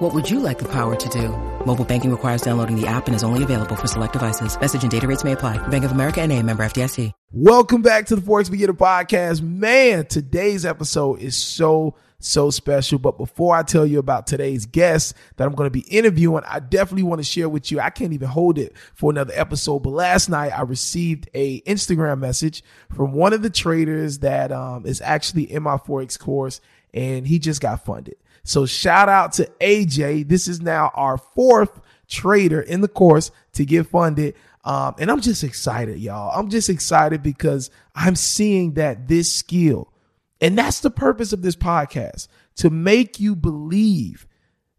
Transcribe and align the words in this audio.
What 0.00 0.14
would 0.14 0.30
you 0.30 0.40
like 0.40 0.58
the 0.58 0.68
power 0.68 0.96
to 0.96 1.08
do? 1.10 1.28
Mobile 1.66 1.84
banking 1.84 2.10
requires 2.10 2.40
downloading 2.40 2.80
the 2.80 2.86
app 2.86 3.06
and 3.06 3.14
is 3.14 3.22
only 3.22 3.42
available 3.42 3.76
for 3.76 3.86
select 3.86 4.14
devices. 4.14 4.58
Message 4.58 4.80
and 4.80 4.90
data 4.90 5.06
rates 5.06 5.24
may 5.24 5.32
apply. 5.32 5.58
Bank 5.68 5.84
of 5.84 5.92
America 5.92 6.22
and 6.22 6.32
a 6.32 6.42
member 6.42 6.62
FDIC. 6.62 7.12
Welcome 7.32 7.82
back 7.82 8.06
to 8.06 8.16
the 8.16 8.22
Forex 8.22 8.50
Beginner 8.50 8.72
Podcast. 8.72 9.42
Man, 9.42 10.06
today's 10.06 10.64
episode 10.64 11.20
is 11.20 11.36
so 11.36 11.96
so 12.18 12.48
special. 12.50 12.98
But 12.98 13.18
before 13.18 13.54
I 13.54 13.62
tell 13.62 13.84
you 13.84 13.98
about 13.98 14.26
today's 14.26 14.64
guest 14.64 15.12
that 15.36 15.46
I'm 15.46 15.54
going 15.54 15.66
to 15.66 15.70
be 15.70 15.80
interviewing, 15.80 16.44
I 16.46 16.60
definitely 16.60 17.02
want 17.02 17.18
to 17.18 17.24
share 17.24 17.50
with 17.50 17.70
you. 17.70 17.78
I 17.78 17.90
can't 17.90 18.14
even 18.14 18.28
hold 18.28 18.56
it 18.56 18.74
for 18.94 19.10
another 19.10 19.34
episode. 19.36 19.80
But 19.80 19.90
last 19.90 20.30
night 20.30 20.58
I 20.58 20.62
received 20.62 21.28
a 21.34 21.60
Instagram 21.60 22.20
message 22.20 22.64
from 22.96 23.12
one 23.12 23.34
of 23.34 23.42
the 23.42 23.50
traders 23.50 24.20
that 24.20 24.50
um, 24.50 24.86
is 24.86 25.02
actually 25.02 25.52
in 25.52 25.62
my 25.62 25.76
Forex 25.76 26.18
course 26.18 26.62
and 26.94 27.26
he 27.26 27.38
just 27.38 27.60
got 27.60 27.84
funded. 27.84 28.16
So 28.42 28.66
shout 28.66 29.08
out 29.08 29.32
to 29.34 29.50
AJ. 29.60 30.28
This 30.28 30.48
is 30.48 30.60
now 30.60 30.90
our 30.94 31.18
fourth 31.18 31.80
trader 32.08 32.60
in 32.60 32.80
the 32.80 32.88
course 32.88 33.30
to 33.52 33.64
get 33.64 33.86
funded. 33.86 34.34
Um, 34.64 34.94
and 34.98 35.10
I'm 35.10 35.20
just 35.20 35.42
excited, 35.42 35.98
y'all. 35.98 36.38
I'm 36.38 36.50
just 36.50 36.68
excited 36.68 37.22
because 37.22 37.70
I'm 37.94 38.16
seeing 38.16 38.74
that 38.74 39.08
this 39.08 39.32
skill, 39.32 39.92
and 40.40 40.56
that's 40.58 40.80
the 40.80 40.90
purpose 40.90 41.32
of 41.32 41.42
this 41.42 41.56
podcast 41.56 42.28
to 42.56 42.68
make 42.68 43.18
you 43.20 43.34
believe 43.34 44.26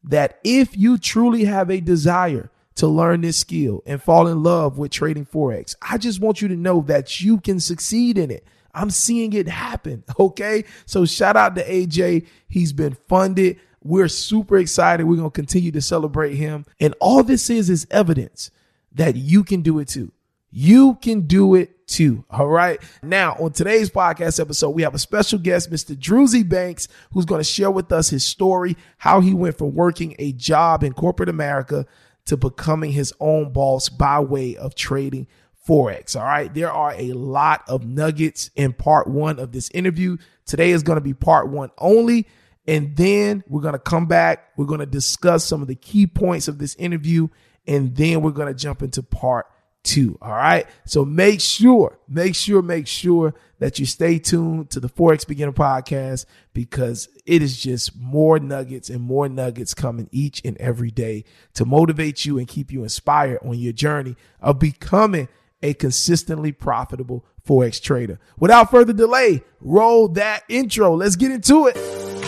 that 0.03 0.40
if 0.44 0.78
you 0.78 0.98
truly 0.98 1.46
have 1.46 1.70
a 1.70 1.80
desire 1.80 2.52
to 2.75 2.88
learn 2.88 3.22
this 3.22 3.38
skill 3.38 3.81
and 3.86 4.02
fall 4.02 4.28
in 4.28 4.44
love 4.44 4.78
with 4.78 4.92
trading 4.92 5.25
Forex, 5.25 5.75
I 5.81 5.98
just 5.98 6.20
want 6.20 6.42
you 6.42 6.48
to 6.48 6.56
know 6.56 6.81
that 6.81 7.22
you 7.22 7.40
can 7.40 7.59
succeed 7.59 8.18
in 8.18 8.30
it. 8.31 8.46
I'm 8.74 8.90
seeing 8.90 9.34
it 9.34 9.48
happen. 9.48 10.04
Okay. 10.20 10.66
So 10.86 11.06
shout 11.06 11.36
out 11.36 11.56
to 11.56 11.66
AJ. 11.68 12.28
He's 12.48 12.74
been 12.74 12.96
funded. 13.08 13.60
We're 13.84 14.08
super 14.08 14.58
excited. 14.58 15.06
We're 15.06 15.16
going 15.16 15.32
to 15.32 15.34
continue 15.34 15.72
to 15.72 15.82
celebrate 15.82 16.36
him. 16.36 16.66
And 16.80 16.94
all 17.00 17.24
this 17.24 17.50
is 17.50 17.70
is 17.70 17.88
evidence 17.90 18.52
that 18.92 19.16
you 19.16 19.44
can 19.44 19.62
do 19.62 19.80
it 19.80 19.88
too. 19.88 20.12
You 20.52 20.96
can 21.02 21.22
do 21.22 21.56
it 21.56 21.88
too. 21.88 22.24
All 22.30 22.48
right. 22.48 22.80
Now, 23.02 23.36
on 23.40 23.52
today's 23.54 23.90
podcast 23.90 24.40
episode, 24.40 24.72
we 24.72 24.84
have 24.84 24.94
a 24.94 25.00
special 25.00 25.40
guest, 25.40 25.72
Mr. 25.72 25.96
Druzy 25.96 26.48
Banks, 26.48 26.88
who's 27.14 27.26
going 27.26 27.40
to 27.40 27.50
share 27.50 27.72
with 27.72 27.92
us 27.92 28.10
his 28.10 28.24
story, 28.24 28.78
how 28.98 29.22
he 29.22 29.34
went 29.34 29.58
from 29.58 29.74
working 29.74 30.16
a 30.20 30.34
job 30.34 30.84
in 30.84 30.94
corporate 30.94 31.30
America 31.30 31.86
to 32.26 32.38
becoming 32.38 32.92
his 32.92 33.14
own 33.20 33.52
boss 33.52 33.90
by 33.90 34.20
way 34.20 34.56
of 34.56 34.76
trading 34.76 35.28
Forex. 35.67 36.16
All 36.16 36.26
right. 36.26 36.54
There 36.54 36.72
are 36.72 36.94
a 36.98 37.14
lot 37.14 37.64
of 37.67 37.86
nuggets 37.86 38.50
in 38.56 38.73
part 38.73 39.08
one 39.08 39.40
of 39.40 39.52
this 39.52 39.70
interview. 39.72 40.18
Today 40.45 40.72
is 40.72 40.84
going 40.84 40.98
to 40.98 41.02
be 41.02 41.14
part 41.14 41.50
one 41.50 41.72
only. 41.78 42.28
And 42.68 42.95
then 42.95 43.44
we're 43.48 43.62
going 43.62 43.73
to 43.73 43.80
come 43.80 44.06
back. 44.06 44.50
We're 44.58 44.66
going 44.66 44.80
to 44.80 44.86
discuss 44.86 45.45
some 45.45 45.62
of 45.62 45.68
the 45.68 45.76
key 45.76 46.08
points 46.08 46.48
of 46.48 46.58
this 46.58 46.76
interview. 46.76 47.28
And 47.68 47.95
then 47.95 48.22
we're 48.22 48.31
going 48.31 48.48
to 48.48 48.53
jump 48.53 48.81
into 48.81 49.03
part 49.03 49.48
two. 49.84 50.18
All 50.22 50.31
right. 50.31 50.68
So 50.86 51.06
make 51.06 51.42
sure, 51.42 52.00
make 52.08 52.36
sure, 52.36 52.62
make 52.62 52.88
sure 52.88 53.34
that 53.59 53.80
you 53.80 53.86
stay 53.86 54.20
tuned 54.20 54.70
to 54.72 54.80
the 54.80 54.90
Forex 54.90 55.28
Beginner 55.28 55.52
podcast 55.52 56.25
because 56.53 57.08
it 57.25 57.42
is 57.42 57.62
just 57.62 57.96
more 57.96 58.40
nuggets 58.40 58.90
and 58.90 59.02
more 59.02 59.30
nuggets 59.30 59.73
coming 59.73 60.09
each 60.12 60.41
and 60.44 60.57
every 60.57 60.91
day 60.91 61.24
to 61.53 61.66
motivate 61.66 62.25
you 62.25 62.38
and 62.38 62.47
keep 62.47 62.72
you 62.72 62.84
inspired 62.84 63.40
on 63.44 63.57
your 63.57 63.74
journey 63.74 64.16
of 64.40 64.59
becoming 64.59 65.28
a 65.64 65.74
consistently 65.74 66.52
profitable 66.52 67.26
Forex 67.48 67.82
trader. 67.82 68.20
Without 68.38 68.72
further 68.72 68.94
delay, 68.94 69.44
roll 69.60 70.10
that 70.10 70.44
intro. 70.48 70.96
Let's 70.96 71.16
get 71.16 71.32
into 71.32 71.68
it. 71.68 71.78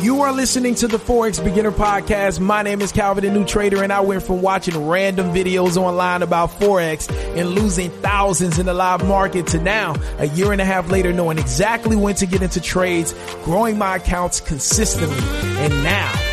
You 0.04 0.22
are 0.24 0.34
listening 0.34 0.76
to 0.76 0.88
the 0.88 0.98
Forex 0.98 1.42
Beginner 1.42 1.72
Podcast. 1.72 2.40
My 2.40 2.62
name 2.62 2.82
is 2.82 2.92
Calvin, 2.92 3.24
a 3.24 3.32
new 3.32 3.46
trader, 3.46 3.84
and 3.84 3.94
I 3.94 4.02
went 4.02 4.24
from 4.24 4.42
watching 4.42 4.88
random 4.88 5.28
videos 5.28 5.78
online 5.78 6.24
about 6.24 6.50
Forex 6.50 7.10
and 7.38 7.52
losing 7.52 7.90
thousands 7.90 8.60
in 8.60 8.66
the 8.66 8.74
live 8.74 9.08
market 9.08 9.48
to 9.48 9.60
now, 9.60 9.96
a 10.18 10.28
year 10.28 10.52
and 10.52 10.60
a 10.60 10.66
half 10.66 10.90
later, 10.90 11.14
knowing 11.14 11.38
exactly 11.38 11.96
when 11.96 12.16
to 12.16 12.26
get 12.26 12.42
into 12.42 12.60
trades, 12.60 13.14
growing 13.44 13.78
my 13.78 13.96
accounts 13.96 14.42
consistently. 14.42 15.18
And 15.60 15.72
now, 15.84 16.33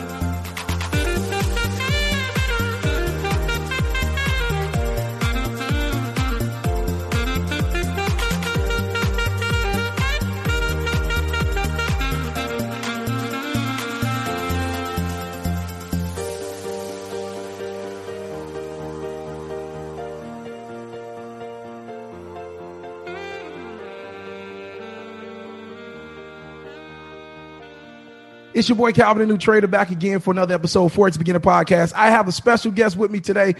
It's 28.61 28.69
your 28.69 28.75
boy 28.75 28.91
Calvin, 28.91 29.21
the 29.21 29.25
new 29.25 29.39
trader, 29.39 29.65
back 29.65 29.89
again 29.89 30.19
for 30.19 30.29
another 30.29 30.53
episode 30.53 30.85
of 30.85 30.93
Forex 30.93 31.17
Beginner 31.17 31.39
Podcast. 31.39 31.93
I 31.95 32.11
have 32.11 32.27
a 32.27 32.31
special 32.31 32.69
guest 32.69 32.95
with 32.95 33.09
me 33.09 33.19
today, 33.19 33.55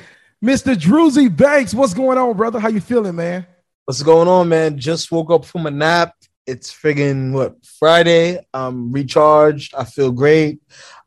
Mr. 0.46 0.76
Druzy 0.76 1.36
Banks. 1.36 1.74
What's 1.74 1.96
going 1.96 2.20
on, 2.20 2.38
brother? 2.38 2.60
How 2.60 2.68
you 2.68 2.82
feeling, 2.82 3.16
man? 3.16 3.48
What's 3.86 4.04
going 4.04 4.28
on, 4.28 4.50
man? 4.50 4.78
Just 4.78 5.12
woke 5.12 5.32
up 5.32 5.44
from 5.44 5.66
a 5.66 5.72
nap. 5.72 6.14
It's 6.46 6.72
friggin' 6.72 7.34
what 7.34 7.66
Friday. 7.66 8.46
I'm 8.54 8.92
recharged. 8.92 9.74
I 9.74 9.86
feel 9.86 10.12
great. 10.12 10.62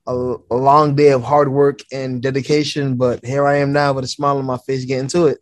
A, 0.09 0.35
a 0.51 0.57
long 0.57 0.97
day 0.97 1.13
of 1.13 1.23
hard 1.23 1.49
work 1.51 1.79
and 1.93 2.21
dedication, 2.21 2.97
but 2.97 3.25
here 3.25 3.47
I 3.47 3.59
am 3.59 3.73
now 3.73 3.93
with 3.93 4.05
a 4.05 4.09
smile 4.09 4.39
on 4.39 4.45
my 4.45 4.59
face, 4.59 4.85
getting 4.85 5.07
to 5.11 5.27
it. 5.27 5.39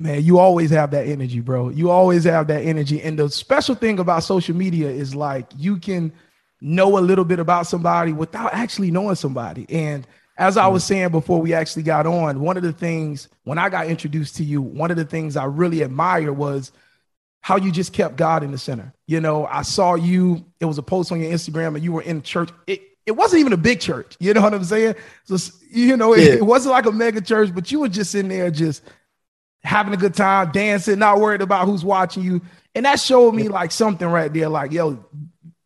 Man, 0.00 0.24
you 0.24 0.40
always 0.40 0.70
have 0.70 0.90
that 0.90 1.06
energy, 1.06 1.38
bro. 1.38 1.68
You 1.68 1.90
always 1.90 2.24
have 2.24 2.48
that 2.48 2.64
energy. 2.64 3.00
And 3.00 3.16
the 3.16 3.30
special 3.30 3.76
thing 3.76 4.00
about 4.00 4.24
social 4.24 4.56
media 4.56 4.88
is 4.90 5.14
like 5.14 5.46
you 5.56 5.76
can 5.76 6.12
know 6.60 6.98
a 6.98 7.00
little 7.00 7.24
bit 7.24 7.38
about 7.38 7.66
somebody 7.66 8.12
without 8.12 8.52
actually 8.52 8.90
knowing 8.90 9.14
somebody. 9.14 9.66
And 9.68 10.06
as 10.36 10.56
I 10.56 10.66
was 10.66 10.84
mm. 10.84 10.88
saying 10.88 11.08
before 11.10 11.40
we 11.40 11.54
actually 11.54 11.82
got 11.82 12.06
on, 12.06 12.40
one 12.40 12.56
of 12.56 12.62
the 12.62 12.72
things 12.72 13.28
when 13.44 13.58
I 13.58 13.68
got 13.68 13.86
introduced 13.86 14.36
to 14.36 14.44
you, 14.44 14.62
one 14.62 14.90
of 14.90 14.96
the 14.96 15.04
things 15.04 15.36
I 15.36 15.44
really 15.44 15.82
admire 15.82 16.32
was 16.32 16.72
how 17.42 17.56
you 17.56 17.72
just 17.72 17.92
kept 17.92 18.16
God 18.16 18.42
in 18.42 18.50
the 18.50 18.58
center. 18.58 18.92
You 19.06 19.20
know, 19.20 19.46
I 19.46 19.62
saw 19.62 19.94
you, 19.94 20.44
it 20.60 20.66
was 20.66 20.78
a 20.78 20.82
post 20.82 21.10
on 21.10 21.20
your 21.20 21.32
Instagram 21.32 21.74
and 21.74 21.82
you 21.82 21.92
were 21.92 22.02
in 22.02 22.22
church. 22.22 22.50
It, 22.66 22.82
it 23.06 23.12
wasn't 23.12 23.40
even 23.40 23.52
a 23.52 23.58
big 23.58 23.80
church. 23.80 24.16
You 24.20 24.34
know 24.34 24.42
what 24.42 24.54
I'm 24.54 24.64
saying? 24.64 24.94
So, 25.24 25.36
you 25.70 25.96
know, 25.96 26.12
it, 26.12 26.24
yeah. 26.24 26.32
it 26.34 26.46
wasn't 26.46 26.72
like 26.72 26.86
a 26.86 26.92
mega 26.92 27.20
church, 27.20 27.54
but 27.54 27.72
you 27.72 27.80
were 27.80 27.88
just 27.88 28.14
in 28.14 28.28
there 28.28 28.50
just 28.50 28.82
having 29.62 29.94
a 29.94 29.96
good 29.96 30.14
time, 30.14 30.52
dancing, 30.52 30.98
not 30.98 31.20
worried 31.20 31.42
about 31.42 31.66
who's 31.66 31.84
watching 31.84 32.22
you. 32.22 32.40
And 32.74 32.84
that 32.86 33.00
showed 33.00 33.34
me 33.34 33.48
like 33.48 33.72
something 33.72 34.06
right 34.06 34.32
there, 34.32 34.48
like, 34.48 34.72
yo, 34.72 35.04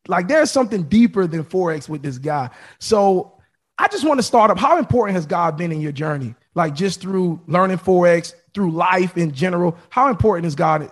like 0.08 0.28
there's 0.28 0.50
something 0.50 0.84
deeper 0.84 1.26
than 1.26 1.44
Forex 1.44 1.88
with 1.88 2.02
this 2.02 2.18
guy. 2.18 2.50
So 2.78 3.38
I 3.78 3.88
just 3.88 4.06
want 4.06 4.18
to 4.18 4.22
start 4.22 4.50
up. 4.50 4.58
How 4.58 4.78
important 4.78 5.16
has 5.16 5.26
God 5.26 5.56
been 5.56 5.72
in 5.72 5.80
your 5.80 5.92
journey? 5.92 6.34
Like 6.54 6.74
just 6.74 7.00
through 7.00 7.40
learning 7.46 7.78
Forex, 7.78 8.34
through 8.52 8.70
life 8.70 9.16
in 9.16 9.32
general. 9.32 9.76
How 9.90 10.08
important 10.08 10.46
is 10.46 10.54
God, 10.54 10.90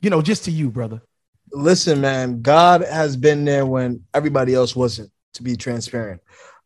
you 0.00 0.10
know, 0.10 0.22
just 0.22 0.44
to 0.44 0.50
you, 0.50 0.70
brother? 0.70 1.00
Listen, 1.52 2.00
man, 2.00 2.42
God 2.42 2.82
has 2.82 3.16
been 3.16 3.44
there 3.44 3.64
when 3.64 4.04
everybody 4.12 4.54
else 4.54 4.76
wasn't, 4.76 5.10
to 5.34 5.42
be 5.42 5.56
transparent. 5.56 6.20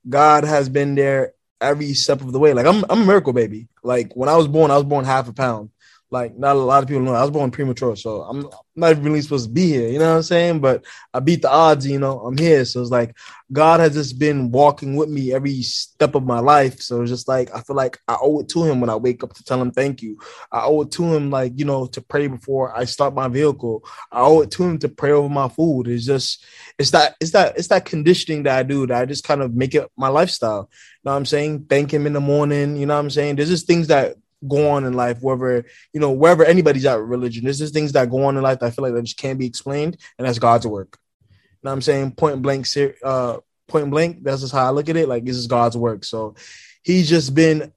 God 0.08 0.44
has 0.44 0.69
been 0.69 0.94
there 0.94 1.34
every 1.61 1.94
step 1.94 2.20
of 2.20 2.32
the 2.32 2.38
way. 2.38 2.52
Like 2.52 2.67
I'm 2.67 2.84
I'm 2.90 3.02
a 3.02 3.06
miracle 3.06 3.32
baby. 3.32 3.69
Like 3.82 4.14
when 4.14 4.29
I 4.29 4.37
was 4.37 4.49
born, 4.49 4.70
I 4.70 4.76
was 4.76 4.84
born 4.84 5.05
half 5.05 5.29
a 5.29 5.32
pound. 5.32 5.70
Like 6.12 6.37
not 6.37 6.56
a 6.56 6.59
lot 6.59 6.82
of 6.82 6.88
people 6.91 7.03
know 7.03 7.14
I 7.14 7.23
was 7.23 7.31
born 7.31 7.50
premature, 7.50 7.97
so 7.97 8.20
I'm 8.23 8.47
not 8.76 8.91
even 8.91 9.05
really 9.05 9.23
supposed 9.23 9.49
to 9.49 9.53
be 9.53 9.69
here. 9.69 9.88
You 9.88 9.99
know 9.99 10.11
what 10.11 10.17
I'm 10.17 10.23
saying? 10.23 10.61
But 10.61 10.85
I 11.14 11.20
beat 11.20 11.41
the 11.41 11.50
odds. 11.50 11.87
You 11.87 11.99
know, 11.99 12.20
I'm 12.20 12.37
here. 12.37 12.67
So 12.67 12.82
it's 12.82 12.91
like 12.91 13.17
God 13.50 13.81
has 13.81 13.94
just 13.94 14.19
been 14.19 14.50
walking 14.50 14.94
with 14.94 15.09
me 15.09 15.32
every 15.32 15.62
step 15.62 16.14
of 16.14 16.25
my 16.25 16.38
life. 16.38 16.82
So 16.82 17.00
it's 17.00 17.11
just 17.11 17.29
like 17.29 17.55
I 17.55 17.62
feel 17.62 17.76
like 17.76 17.99
I 18.06 18.19
owe 18.20 18.41
it 18.41 18.50
to 18.50 18.62
Him 18.62 18.82
when 18.82 18.91
I 18.91 18.97
wake 18.97 19.25
up 19.25 19.32
to 19.32 19.43
tell 19.43 19.61
Him 19.62 19.70
thank 19.70 20.03
you. 20.03 20.19
I 20.53 20.64
owe 20.64 20.82
it 20.82 20.91
to 20.93 21.03
Him, 21.03 21.31
like 21.31 21.59
you 21.59 21.64
know, 21.64 21.87
to 21.87 22.03
pray 22.03 22.26
before 22.26 22.76
I 22.76 22.85
start 22.85 23.15
my 23.15 23.29
vehicle. 23.29 23.82
I 24.11 24.20
owe 24.20 24.43
it 24.43 24.50
to 24.50 24.65
Him 24.65 24.79
to 24.81 24.91
pray 24.91 25.12
over 25.12 25.31
my 25.31 25.49
food. 25.49 25.88
It's 25.88 26.05
just 26.05 26.44
it's 26.79 26.91
that 26.91 27.17
it's 27.20 27.31
that 27.31 27.56
it's 27.56 27.69
that 27.69 27.87
conditioning 27.87 28.43
that 28.43 28.58
I 28.58 28.65
do 28.65 28.87
that 28.87 29.00
I 29.00 29.06
just 29.06 29.25
kind 29.25 29.41
of 29.41 29.55
make 29.55 29.75
it 29.75 29.91
my 29.97 30.08
lifestyle. 30.08 30.69
You 30.70 31.00
know 31.06 31.12
what 31.12 31.17
I'm 31.17 31.26
saying? 31.26 31.67
Thank 31.70 31.91
Him 31.91 32.06
in 32.06 32.12
the 32.12 32.20
morning. 32.20 32.76
You 32.76 32.85
know 32.85 32.97
what 32.97 33.00
I'm 33.00 33.11
saying? 33.11 33.37
There's 33.37 33.49
just 33.49 33.67
things 33.67 33.87
that 33.87 34.17
go 34.47 34.71
on 34.71 34.85
in 34.85 34.94
life, 34.94 35.21
whether 35.21 35.65
you 35.93 36.00
know, 36.00 36.11
wherever 36.11 36.44
anybody's 36.44 36.87
at 36.87 37.00
religion. 37.00 37.44
There's 37.44 37.59
just 37.59 37.75
things 37.75 37.93
that 37.93 38.11
go 38.11 38.25
on 38.25 38.37
in 38.37 38.43
life 38.43 38.61
that 38.61 38.67
I 38.67 38.71
feel 38.71 38.85
like 38.85 38.94
that 38.94 39.03
just 39.03 39.17
can't 39.17 39.39
be 39.39 39.47
explained, 39.47 39.97
and 40.19 40.27
that's 40.27 40.39
God's 40.39 40.67
work. 40.67 40.99
You 41.31 41.37
know 41.65 41.71
what 41.71 41.75
I'm 41.75 41.83
saying? 41.83 42.12
Point 42.12 42.43
blank, 42.43 42.67
uh, 43.05 43.39
point 43.69 43.91
blank. 43.91 44.23
That's 44.23 44.41
just 44.41 44.53
how 44.53 44.67
I 44.67 44.71
look 44.71 44.89
at 44.89 44.97
it. 44.97 45.09
Like 45.09 45.25
this 45.25 45.37
is 45.37 45.47
God's 45.47 45.77
work. 45.77 46.05
So 46.05 46.35
he's 46.83 47.09
just 47.09 47.35
been 47.35 47.73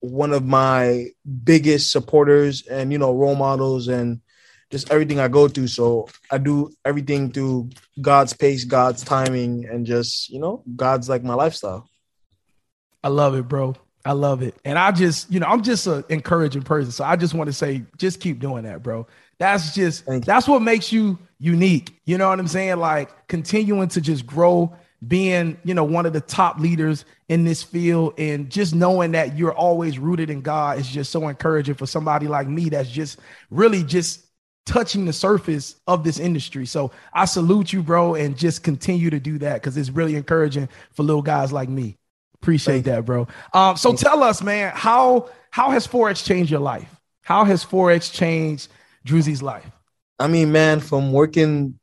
one 0.00 0.32
of 0.32 0.44
my 0.44 1.06
biggest 1.44 1.90
supporters 1.90 2.66
and 2.66 2.92
you 2.92 2.98
know 2.98 3.14
role 3.14 3.34
models 3.34 3.88
and 3.88 4.20
just 4.70 4.90
everything 4.90 5.20
I 5.20 5.28
go 5.28 5.48
through. 5.48 5.68
So 5.68 6.08
I 6.30 6.38
do 6.38 6.70
everything 6.84 7.32
through 7.32 7.70
God's 8.00 8.32
pace, 8.32 8.64
God's 8.64 9.04
timing, 9.04 9.66
and 9.66 9.86
just 9.86 10.28
you 10.30 10.40
know 10.40 10.62
God's 10.74 11.08
like 11.08 11.22
my 11.22 11.34
lifestyle. 11.34 11.88
I 13.02 13.08
love 13.08 13.34
it, 13.36 13.46
bro. 13.46 13.76
I 14.06 14.12
love 14.12 14.40
it. 14.42 14.54
And 14.64 14.78
I 14.78 14.92
just, 14.92 15.30
you 15.32 15.40
know, 15.40 15.46
I'm 15.46 15.62
just 15.62 15.86
an 15.88 16.04
encouraging 16.08 16.62
person. 16.62 16.92
So 16.92 17.04
I 17.04 17.16
just 17.16 17.34
want 17.34 17.48
to 17.48 17.52
say, 17.52 17.82
just 17.98 18.20
keep 18.20 18.38
doing 18.38 18.62
that, 18.62 18.82
bro. 18.82 19.06
That's 19.38 19.74
just, 19.74 20.04
that's 20.24 20.46
what 20.46 20.62
makes 20.62 20.92
you 20.92 21.18
unique. 21.40 22.00
You 22.04 22.16
know 22.16 22.28
what 22.28 22.38
I'm 22.38 22.46
saying? 22.46 22.76
Like 22.78 23.26
continuing 23.26 23.88
to 23.88 24.00
just 24.00 24.24
grow, 24.24 24.72
being, 25.06 25.58
you 25.64 25.74
know, 25.74 25.84
one 25.84 26.06
of 26.06 26.12
the 26.12 26.20
top 26.20 26.58
leaders 26.58 27.04
in 27.28 27.44
this 27.44 27.62
field 27.62 28.14
and 28.16 28.48
just 28.48 28.74
knowing 28.74 29.12
that 29.12 29.36
you're 29.36 29.52
always 29.52 29.98
rooted 29.98 30.30
in 30.30 30.40
God 30.40 30.78
is 30.78 30.88
just 30.88 31.10
so 31.10 31.28
encouraging 31.28 31.74
for 31.74 31.86
somebody 31.86 32.28
like 32.28 32.48
me 32.48 32.68
that's 32.70 32.88
just 32.88 33.18
really 33.50 33.82
just 33.82 34.24
touching 34.64 35.04
the 35.04 35.12
surface 35.12 35.76
of 35.86 36.04
this 36.04 36.18
industry. 36.18 36.64
So 36.64 36.92
I 37.12 37.24
salute 37.24 37.72
you, 37.72 37.82
bro, 37.82 38.14
and 38.14 38.38
just 38.38 38.62
continue 38.62 39.10
to 39.10 39.20
do 39.20 39.38
that 39.38 39.54
because 39.54 39.76
it's 39.76 39.90
really 39.90 40.16
encouraging 40.16 40.68
for 40.92 41.02
little 41.02 41.22
guys 41.22 41.52
like 41.52 41.68
me. 41.68 41.98
Appreciate 42.42 42.84
that, 42.84 43.04
bro. 43.04 43.26
Um, 43.52 43.76
so 43.76 43.94
tell 43.94 44.22
us, 44.22 44.42
man, 44.42 44.72
how 44.74 45.30
how 45.50 45.70
has 45.70 45.86
Forex 45.86 46.24
changed 46.24 46.50
your 46.50 46.60
life? 46.60 46.88
How 47.22 47.44
has 47.44 47.64
Forex 47.64 48.12
changed 48.12 48.68
Druzy's 49.06 49.42
life? 49.42 49.70
I 50.18 50.28
mean, 50.28 50.52
man, 50.52 50.80
from 50.80 51.12
working 51.12 51.78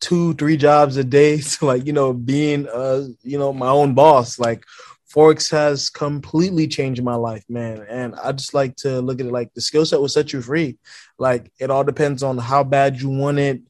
two, 0.00 0.34
three 0.34 0.56
jobs 0.56 0.96
a 0.96 1.04
day 1.04 1.38
to 1.40 1.66
like, 1.66 1.86
you 1.86 1.92
know, 1.92 2.12
being 2.12 2.68
uh, 2.68 3.06
you 3.22 3.38
know, 3.38 3.52
my 3.52 3.68
own 3.68 3.94
boss, 3.94 4.38
like 4.38 4.64
Forex 5.12 5.50
has 5.50 5.88
completely 5.88 6.68
changed 6.68 7.02
my 7.02 7.14
life, 7.14 7.44
man. 7.48 7.86
And 7.88 8.14
I 8.16 8.32
just 8.32 8.54
like 8.54 8.76
to 8.76 9.00
look 9.00 9.20
at 9.20 9.26
it 9.26 9.32
like 9.32 9.52
the 9.54 9.60
skill 9.60 9.86
set 9.86 10.00
will 10.00 10.08
set 10.08 10.32
you 10.32 10.42
free. 10.42 10.78
Like 11.18 11.50
it 11.58 11.70
all 11.70 11.84
depends 11.84 12.22
on 12.22 12.36
how 12.38 12.64
bad 12.64 13.00
you 13.00 13.08
want 13.08 13.38
it, 13.38 13.62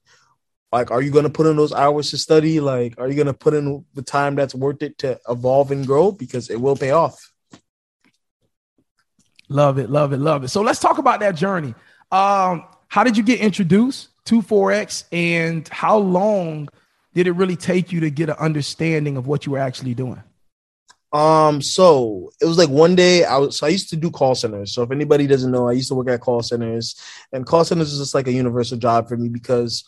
like 0.72 0.90
are 0.90 1.02
you 1.02 1.10
going 1.10 1.24
to 1.24 1.30
put 1.30 1.46
in 1.46 1.56
those 1.56 1.72
hours 1.72 2.10
to 2.10 2.18
study? 2.18 2.60
Like 2.60 2.94
are 2.98 3.08
you 3.08 3.14
going 3.14 3.26
to 3.26 3.34
put 3.34 3.54
in 3.54 3.84
the 3.94 4.02
time 4.02 4.34
that's 4.34 4.54
worth 4.54 4.82
it 4.82 4.98
to 4.98 5.18
evolve 5.28 5.70
and 5.70 5.86
grow? 5.86 6.12
Because 6.12 6.50
it 6.50 6.60
will 6.60 6.76
pay 6.76 6.90
off. 6.90 7.32
Love 9.48 9.78
it 9.78 9.90
love 9.90 10.12
it 10.12 10.18
love 10.18 10.42
it. 10.44 10.48
So 10.48 10.60
let's 10.60 10.80
talk 10.80 10.98
about 10.98 11.20
that 11.20 11.36
journey. 11.36 11.74
Um 12.10 12.64
how 12.88 13.04
did 13.04 13.16
you 13.16 13.22
get 13.22 13.40
introduced 13.40 14.08
to 14.26 14.42
forex 14.42 15.04
and 15.12 15.66
how 15.68 15.96
long 15.98 16.68
did 17.14 17.26
it 17.26 17.32
really 17.32 17.56
take 17.56 17.92
you 17.92 18.00
to 18.00 18.10
get 18.10 18.28
an 18.28 18.36
understanding 18.38 19.16
of 19.16 19.26
what 19.26 19.46
you 19.46 19.52
were 19.52 19.58
actually 19.58 19.94
doing? 19.94 20.22
Um, 21.12 21.62
so 21.62 22.30
it 22.42 22.44
was 22.44 22.58
like 22.58 22.68
one 22.68 22.94
day 22.94 23.24
I 23.24 23.38
was 23.38 23.56
so 23.56 23.66
I 23.66 23.70
used 23.70 23.88
to 23.90 23.96
do 23.96 24.10
call 24.10 24.34
centers. 24.34 24.74
So 24.74 24.82
if 24.82 24.90
anybody 24.90 25.26
doesn't 25.26 25.50
know, 25.50 25.68
I 25.68 25.72
used 25.72 25.88
to 25.88 25.94
work 25.94 26.10
at 26.10 26.20
call 26.20 26.42
centers, 26.42 27.00
and 27.32 27.46
call 27.46 27.64
centers 27.64 27.92
is 27.92 28.00
just 28.00 28.14
like 28.14 28.26
a 28.26 28.32
universal 28.32 28.76
job 28.76 29.08
for 29.08 29.16
me 29.16 29.28
because 29.28 29.84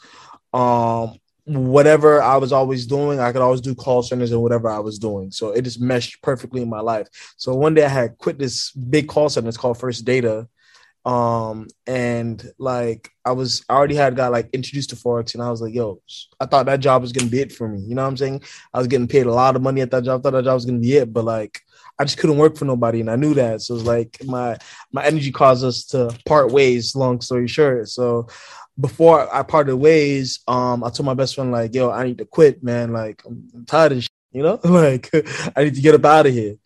um 0.52 1.18
whatever 1.48 2.20
I 2.22 2.36
was 2.36 2.52
always 2.52 2.86
doing, 2.86 3.20
I 3.20 3.32
could 3.32 3.40
always 3.40 3.62
do 3.62 3.74
call 3.74 4.02
centers 4.02 4.32
and 4.32 4.42
whatever 4.42 4.68
I 4.68 4.80
was 4.80 4.98
doing. 4.98 5.30
So 5.30 5.50
it 5.50 5.62
just 5.62 5.80
meshed 5.80 6.20
perfectly 6.22 6.60
in 6.60 6.68
my 6.68 6.80
life. 6.80 7.08
So 7.38 7.54
one 7.54 7.74
day 7.74 7.84
I 7.84 7.88
had 7.88 8.18
quit 8.18 8.38
this 8.38 8.70
big 8.72 9.08
call 9.08 9.30
center. 9.30 9.48
It's 9.48 9.56
called 9.56 9.78
First 9.78 10.04
Data. 10.04 10.46
Um, 11.06 11.68
and 11.86 12.52
like 12.58 13.10
I 13.24 13.32
was 13.32 13.64
I 13.68 13.74
already 13.74 13.94
had 13.94 14.14
got 14.14 14.30
like 14.32 14.50
introduced 14.52 14.90
to 14.90 14.96
Forex 14.96 15.32
and 15.32 15.42
I 15.42 15.50
was 15.50 15.62
like, 15.62 15.72
yo, 15.72 16.02
I 16.38 16.44
thought 16.44 16.66
that 16.66 16.80
job 16.80 17.00
was 17.00 17.12
gonna 17.12 17.30
be 17.30 17.40
it 17.40 17.52
for 17.52 17.66
me. 17.66 17.80
You 17.80 17.94
know 17.94 18.02
what 18.02 18.08
I'm 18.08 18.16
saying? 18.18 18.42
I 18.74 18.78
was 18.78 18.88
getting 18.88 19.08
paid 19.08 19.24
a 19.24 19.32
lot 19.32 19.56
of 19.56 19.62
money 19.62 19.80
at 19.80 19.90
that 19.92 20.04
job. 20.04 20.20
I 20.20 20.22
thought 20.22 20.36
that 20.36 20.44
job 20.44 20.54
was 20.54 20.66
gonna 20.66 20.80
be 20.80 20.96
it, 20.96 21.12
but 21.12 21.24
like 21.24 21.62
I 21.98 22.04
just 22.04 22.18
couldn't 22.18 22.38
work 22.38 22.56
for 22.56 22.64
nobody, 22.64 23.00
and 23.00 23.10
I 23.10 23.16
knew 23.16 23.34
that. 23.34 23.62
So 23.62 23.74
it's 23.74 23.84
like 23.84 24.18
my 24.24 24.56
my 24.92 25.04
energy 25.04 25.32
caused 25.32 25.64
us 25.64 25.84
to 25.86 26.16
part 26.26 26.52
ways. 26.52 26.94
Long 26.94 27.20
story 27.20 27.48
short, 27.48 27.88
so 27.88 28.28
before 28.80 29.32
I 29.34 29.42
parted 29.42 29.76
ways, 29.76 30.40
um, 30.46 30.84
I 30.84 30.90
told 30.90 31.06
my 31.06 31.14
best 31.14 31.34
friend 31.34 31.50
like, 31.50 31.74
"Yo, 31.74 31.90
I 31.90 32.04
need 32.04 32.18
to 32.18 32.24
quit, 32.24 32.62
man. 32.62 32.92
Like, 32.92 33.22
I'm 33.26 33.64
tired 33.66 33.92
of 33.92 34.02
shit, 34.02 34.10
you 34.32 34.42
know. 34.42 34.60
like, 34.64 35.10
I 35.56 35.64
need 35.64 35.74
to 35.74 35.80
get 35.80 35.94
up 35.94 36.04
out 36.04 36.26
of 36.26 36.32
here." 36.32 36.56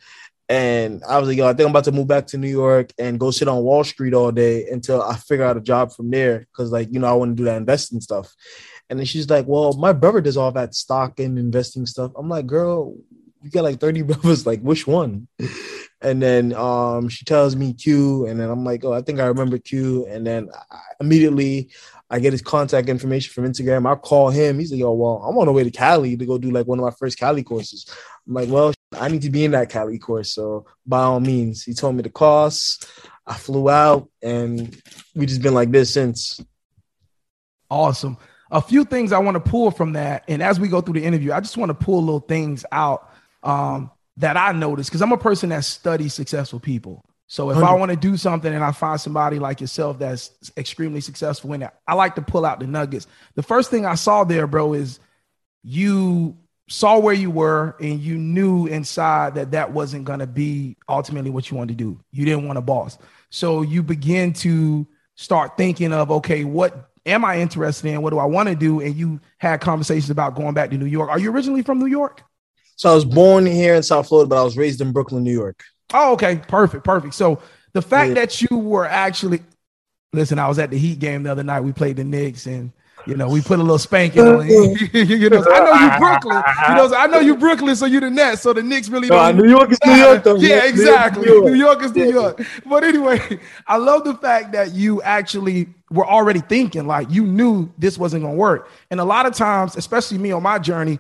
And 0.49 1.03
I 1.09 1.19
was 1.19 1.29
like, 1.29 1.39
"Yo, 1.39 1.47
I 1.47 1.55
think 1.55 1.67
I'm 1.67 1.73
about 1.73 1.85
to 1.85 1.93
move 1.93 2.09
back 2.09 2.27
to 2.29 2.39
New 2.39 2.49
York 2.49 2.93
and 2.99 3.19
go 3.19 3.31
sit 3.31 3.49
on 3.49 3.63
Wall 3.63 3.85
Street 3.85 4.13
all 4.13 4.33
day 4.33 4.69
until 4.69 5.03
I 5.03 5.17
figure 5.17 5.45
out 5.45 5.57
a 5.57 5.61
job 5.61 5.93
from 5.93 6.11
there, 6.11 6.41
because 6.41 6.71
like, 6.71 6.93
you 6.93 7.01
know, 7.01 7.07
I 7.07 7.15
want 7.15 7.33
to 7.33 7.41
do 7.41 7.45
that 7.45 7.57
investing 7.57 8.01
stuff." 8.01 8.33
And 8.91 8.99
then 8.99 9.07
she's 9.07 9.31
like, 9.31 9.47
"Well, 9.47 9.73
my 9.75 9.93
brother 9.93 10.21
does 10.21 10.37
all 10.37 10.53
that 10.53 10.75
stock 10.75 11.19
and 11.19 11.39
investing 11.39 11.87
stuff." 11.87 12.13
I'm 12.17 12.29
like, 12.29 12.47
"Girl, 12.47 12.95
you 13.43 13.51
got 13.51 13.65
like 13.65 13.81
30 13.81 14.03
brothers. 14.03 14.47
Like, 14.47 14.61
which 14.61 14.87
one?" 14.87 15.29
And 16.03 16.21
then 16.21 16.53
um, 16.55 17.09
she 17.09 17.25
tells 17.25 17.55
me 17.55 17.75
Q, 17.75 18.27
and 18.27 18.39
then 18.39 18.51
I'm 18.51 18.65
like, 18.65 18.85
oh, 18.85 18.93
I 18.93 19.03
think 19.03 19.21
I 19.21 19.27
remember 19.27 19.59
Q. 19.59 20.05
And 20.07 20.27
then 20.27 20.51
I, 20.71 20.79
immediately 21.01 21.71
I 22.13 22.19
get 22.19 22.35
his 22.35 22.43
contact 22.43 22.91
information 22.91 23.33
from 23.33 23.51
Instagram. 23.51 23.91
I 23.91 23.95
call 23.95 24.29
him. 24.29 24.59
He's 24.59 24.71
like, 24.71 24.81
yo, 24.81 24.93
well, 24.93 25.23
I'm 25.27 25.39
on 25.39 25.47
the 25.47 25.53
way 25.53 25.65
to 25.65 25.71
Cali 25.71 26.15
to 26.15 26.27
go 26.27 26.37
do 26.37 26.51
like 26.51 26.67
one 26.67 26.79
of 26.79 26.85
my 26.85 26.91
first 26.91 27.19
Cali 27.19 27.43
courses." 27.43 27.87
I'm 28.29 28.35
like, 28.35 28.51
"Well, 28.51 28.75
I 28.93 29.09
need 29.09 29.23
to 29.23 29.31
be 29.31 29.47
in 29.47 29.53
that 29.53 29.71
Cali 29.71 29.99
course." 29.99 30.35
So 30.35 30.67
by 30.87 31.03
all 31.03 31.21
means, 31.21 31.65
he 31.65 31.73
told 31.73 31.97
me 31.97 32.03
the 32.03 32.11
cost. 32.11 32.87
I 33.27 33.35
flew 33.35 33.71
out, 33.71 34.11
and 34.23 34.79
we 35.15 35.25
just 35.25 35.41
been 35.41 35.55
like 35.55 35.71
this 35.71 35.95
since. 35.95 36.39
Awesome. 37.71 38.19
A 38.51 38.61
few 38.61 38.85
things 38.85 39.13
I 39.13 39.19
want 39.19 39.43
to 39.43 39.51
pull 39.51 39.71
from 39.71 39.95
that, 39.95 40.25
and 40.29 40.43
as 40.43 40.61
we 40.61 40.69
go 40.69 40.83
through 40.83 41.01
the 41.01 41.05
interview, 41.05 41.33
I 41.33 41.41
just 41.41 41.57
want 41.57 41.71
to 41.71 41.75
pull 41.75 42.01
little 42.01 42.21
things 42.21 42.67
out 42.71 43.11
um, 43.43 43.91
that 44.19 44.37
I 44.37 44.53
noticed 44.53 44.91
because 44.91 45.01
I'm 45.01 45.13
a 45.13 45.17
person 45.17 45.49
that 45.49 45.65
studies 45.65 46.13
successful 46.13 46.61
people. 46.61 47.03
So 47.33 47.49
if 47.49 47.57
100. 47.57 47.67
I 47.67 47.79
want 47.79 47.91
to 47.91 47.97
do 47.97 48.19
something 48.19 48.53
and 48.53 48.63
I 48.63 48.73
find 48.73 49.01
somebody 49.01 49.39
like 49.39 49.63
yourself 49.63 49.99
that's 49.99 50.33
extremely 50.55 51.01
successful 51.01 51.55
in 51.55 51.63
it, 51.63 51.71
I 51.89 51.95
like 51.95 52.15
to 52.17 52.21
pull 52.21 52.45
out 52.45 52.61
the 52.61 52.67
nuggets. 52.67 53.07
The 53.37 53.43
first 53.43 53.71
thing 53.71 53.87
I 53.87 53.95
saw 53.95 54.25
there, 54.25 54.47
bro, 54.47 54.75
is 54.75 55.01
you 55.63 56.37
saw 56.69 56.99
where 56.99 57.15
you 57.15 57.31
were 57.31 57.75
and 57.81 58.01
you 58.01 58.19
knew 58.19 58.67
inside 58.67 59.37
that 59.37 59.53
that 59.53 59.73
wasn't 59.73 60.05
going 60.05 60.19
to 60.19 60.27
be 60.27 60.77
ultimately 60.87 61.31
what 61.31 61.51
you 61.51 61.57
wanted 61.57 61.79
to 61.79 61.83
do. 61.83 61.99
You 62.11 62.27
didn't 62.27 62.47
want 62.47 62.59
a 62.59 62.61
boss. 62.61 62.99
So 63.31 63.63
you 63.63 63.83
begin 63.83 64.35
to 64.35 64.87
start 65.15 65.57
thinking 65.57 65.95
of, 65.95 66.11
okay, 66.11 66.45
what 66.45 66.91
am 67.07 67.25
I 67.25 67.41
interested 67.41 67.89
in? 67.89 68.03
What 68.03 68.11
do 68.11 68.19
I 68.19 68.27
want 68.27 68.51
to 68.51 68.55
do? 68.55 68.83
And 68.83 68.95
you 68.95 69.23
had 69.39 69.63
conversations 69.63 70.11
about 70.11 70.35
going 70.35 70.53
back 70.53 70.69
to 70.69 70.77
New 70.77 70.85
York. 70.85 71.09
Are 71.09 71.19
you 71.19 71.33
originally 71.33 71.63
from 71.63 71.79
New 71.79 71.87
York? 71.87 72.25
So 72.77 72.91
I 72.91 72.95
was 72.95 73.07
born 73.07 73.47
here 73.47 73.75
in 73.75 73.83
South 73.83 74.09
Florida, 74.09 74.29
but 74.29 74.39
I 74.39 74.45
was 74.45 74.59
raised 74.59 74.83
in 74.83 74.93
Brooklyn, 74.93 75.25
New 75.25 75.33
York. 75.33 75.65
Oh, 75.93 76.13
okay, 76.15 76.41
perfect, 76.49 76.85
perfect. 76.85 77.15
So 77.15 77.41
the 77.73 77.83
fact 77.83 78.09
yeah. 78.09 78.15
that 78.15 78.43
you 78.43 78.59
were 78.59 78.87
actually 78.87 79.41
listen, 80.13 80.39
I 80.39 80.49
was 80.49 80.59
at 80.59 80.71
the 80.71 80.79
Heat 80.79 80.99
game 80.99 81.23
the 81.23 81.33
other 81.33 81.43
night. 81.43 81.61
We 81.61 81.73
played 81.73 81.97
the 81.97 82.05
Knicks, 82.05 82.47
and 82.47 82.73
you 83.07 83.17
know 83.17 83.29
we 83.29 83.41
put 83.41 83.59
a 83.59 83.63
little 83.63 83.79
spanking 83.79 84.23
on 84.23 84.47
mm-hmm. 84.47 84.97
you. 84.97 85.03
you 85.17 85.31
know, 85.31 85.45
I 85.51 85.61
know 85.61 85.73
you 85.73 85.99
Brooklyn. 85.99 86.43
You 86.69 86.75
know, 86.75 86.95
I 86.95 87.07
know 87.07 87.21
you 87.21 87.37
Brooklyn, 87.37 87.77
so 87.77 87.87
you 87.87 88.01
the 88.01 88.11
Nets. 88.11 88.43
So 88.43 88.53
the 88.53 88.63
Knicks 88.63 88.89
really 88.89 89.09
don't. 89.09 89.37
New 89.37 89.49
York 89.49 89.73
is 89.73 89.79
New 89.85 89.95
York, 89.95 90.25
though. 90.25 90.37
Yeah, 90.37 90.65
exactly. 90.65 91.25
New 91.25 91.33
York. 91.33 91.45
New 91.47 91.55
York 91.55 91.83
is 91.83 91.95
New 91.95 92.11
York. 92.11 92.43
But 92.67 92.85
anyway, 92.85 93.41
I 93.67 93.77
love 93.77 94.05
the 94.05 94.15
fact 94.15 94.53
that 94.53 94.73
you 94.73 95.03
actually 95.03 95.69
were 95.91 96.07
already 96.07 96.41
thinking 96.41 96.87
like 96.87 97.11
you 97.11 97.25
knew 97.27 97.71
this 97.79 97.99
wasn't 97.99 98.23
going 98.23 98.35
to 98.35 98.39
work. 98.39 98.71
And 98.91 99.01
a 99.01 99.05
lot 99.05 99.27
of 99.27 99.35
times, 99.35 99.77
especially 99.77 100.19
me 100.19 100.33
on 100.33 100.43
my 100.43 100.59
journey, 100.59 100.99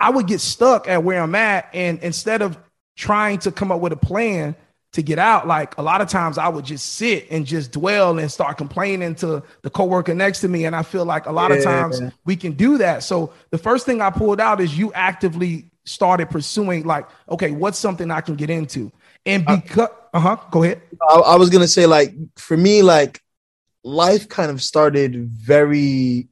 I 0.00 0.10
would 0.10 0.26
get 0.26 0.40
stuck 0.40 0.88
at 0.88 1.02
where 1.02 1.22
I'm 1.22 1.34
at, 1.34 1.70
and 1.72 1.98
instead 2.00 2.42
of 2.42 2.58
trying 2.96 3.38
to 3.40 3.52
come 3.52 3.72
up 3.72 3.80
with 3.80 3.92
a 3.92 3.96
plan 3.96 4.54
to 4.92 5.02
get 5.02 5.18
out, 5.18 5.48
like 5.48 5.76
a 5.76 5.82
lot 5.82 6.00
of 6.00 6.08
times 6.08 6.38
I 6.38 6.48
would 6.48 6.64
just 6.64 6.94
sit 6.94 7.26
and 7.30 7.44
just 7.44 7.72
dwell 7.72 8.18
and 8.18 8.30
start 8.30 8.56
complaining 8.56 9.16
to 9.16 9.42
the 9.62 9.70
coworker 9.70 10.14
next 10.14 10.40
to 10.42 10.48
me. 10.48 10.66
And 10.66 10.76
I 10.76 10.82
feel 10.82 11.04
like 11.04 11.26
a 11.26 11.32
lot 11.32 11.50
yeah. 11.50 11.56
of 11.56 11.64
times 11.64 12.00
we 12.24 12.36
can 12.36 12.52
do 12.52 12.78
that. 12.78 13.02
So 13.02 13.32
the 13.50 13.58
first 13.58 13.86
thing 13.86 14.00
I 14.00 14.10
pulled 14.10 14.40
out 14.40 14.60
is 14.60 14.78
you 14.78 14.92
actively 14.92 15.70
started 15.84 16.30
pursuing, 16.30 16.84
like, 16.84 17.08
okay, 17.28 17.50
what's 17.50 17.78
something 17.78 18.10
I 18.10 18.20
can 18.20 18.36
get 18.36 18.50
into? 18.50 18.92
And 19.26 19.44
because 19.44 19.88
Uh 20.14 20.20
huh. 20.20 20.36
Go 20.52 20.62
ahead. 20.62 20.80
I, 21.10 21.14
I 21.14 21.34
was 21.34 21.50
gonna 21.50 21.66
say 21.66 21.86
like 21.86 22.14
for 22.36 22.56
me 22.56 22.82
like 22.82 23.20
life 23.82 24.28
kind 24.28 24.48
of 24.48 24.62
started 24.62 25.28
very 25.28 26.28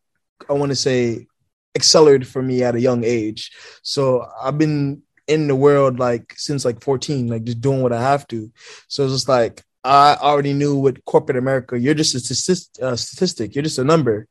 I 0.48 0.52
want 0.52 0.70
to 0.70 0.76
say 0.76 1.26
accelerated 1.74 2.28
for 2.28 2.42
me 2.42 2.62
at 2.62 2.76
a 2.76 2.80
young 2.80 3.02
age. 3.02 3.50
So 3.82 4.24
I've 4.40 4.56
been 4.56 5.02
in 5.26 5.48
the 5.48 5.56
world 5.56 5.98
like 5.98 6.34
since 6.36 6.64
like 6.64 6.82
14, 6.82 7.28
like 7.28 7.44
just 7.44 7.60
doing 7.60 7.82
what 7.82 7.92
I 7.92 8.00
have 8.00 8.26
to. 8.28 8.50
So 8.88 9.04
it's 9.04 9.12
just 9.12 9.28
like 9.28 9.62
I 9.84 10.16
already 10.20 10.52
knew 10.52 10.78
with 10.78 11.04
corporate 11.04 11.38
America, 11.38 11.78
you're 11.78 11.94
just 11.94 12.14
a 12.14 12.20
statistic, 12.20 12.82
uh, 12.82 12.96
statistic. 12.96 13.54
You're 13.54 13.64
just 13.64 13.78
a 13.78 13.84
number. 13.84 14.28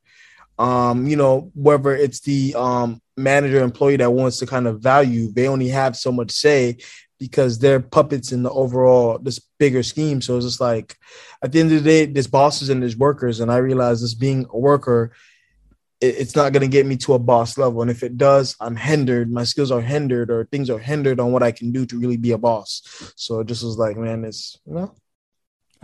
Um, 0.58 1.06
you 1.06 1.16
know, 1.16 1.50
whether 1.54 1.94
it's 1.94 2.20
the 2.20 2.54
um 2.56 3.00
manager 3.16 3.62
employee 3.62 3.96
that 3.96 4.12
wants 4.12 4.38
to 4.38 4.46
kind 4.46 4.66
of 4.66 4.80
value, 4.80 5.32
they 5.32 5.48
only 5.48 5.68
have 5.68 5.96
so 5.96 6.12
much 6.12 6.30
say 6.30 6.78
because 7.18 7.58
they're 7.58 7.78
puppets 7.78 8.32
in 8.32 8.42
the 8.42 8.50
overall 8.50 9.18
this 9.18 9.38
bigger 9.58 9.82
scheme. 9.82 10.20
So 10.20 10.36
it's 10.36 10.46
just 10.46 10.60
like 10.60 10.96
at 11.42 11.52
the 11.52 11.60
end 11.60 11.72
of 11.72 11.82
the 11.82 11.88
day, 11.88 12.06
there's 12.06 12.26
bosses 12.26 12.68
and 12.68 12.82
there's 12.82 12.96
workers, 12.96 13.40
and 13.40 13.50
I 13.50 13.58
realize 13.58 14.00
this 14.00 14.14
being 14.14 14.46
a 14.50 14.58
worker, 14.58 15.12
it's 16.02 16.36
not 16.36 16.52
going 16.52 16.62
to 16.62 16.68
get 16.68 16.84
me 16.84 16.96
to 16.98 17.14
a 17.14 17.18
boss 17.18 17.56
level. 17.56 17.80
And 17.82 17.90
if 17.90 18.02
it 18.02 18.18
does, 18.18 18.56
I'm 18.60 18.76
hindered. 18.76 19.30
My 19.30 19.44
skills 19.44 19.70
are 19.70 19.80
hindered, 19.80 20.30
or 20.30 20.44
things 20.46 20.68
are 20.68 20.78
hindered 20.78 21.20
on 21.20 21.32
what 21.32 21.42
I 21.42 21.52
can 21.52 21.72
do 21.72 21.86
to 21.86 21.98
really 21.98 22.16
be 22.16 22.32
a 22.32 22.38
boss. 22.38 23.12
So 23.16 23.40
it 23.40 23.46
just 23.46 23.62
was 23.62 23.78
like, 23.78 23.96
man, 23.96 24.24
it's 24.24 24.58
you 24.66 24.74
know. 24.74 24.94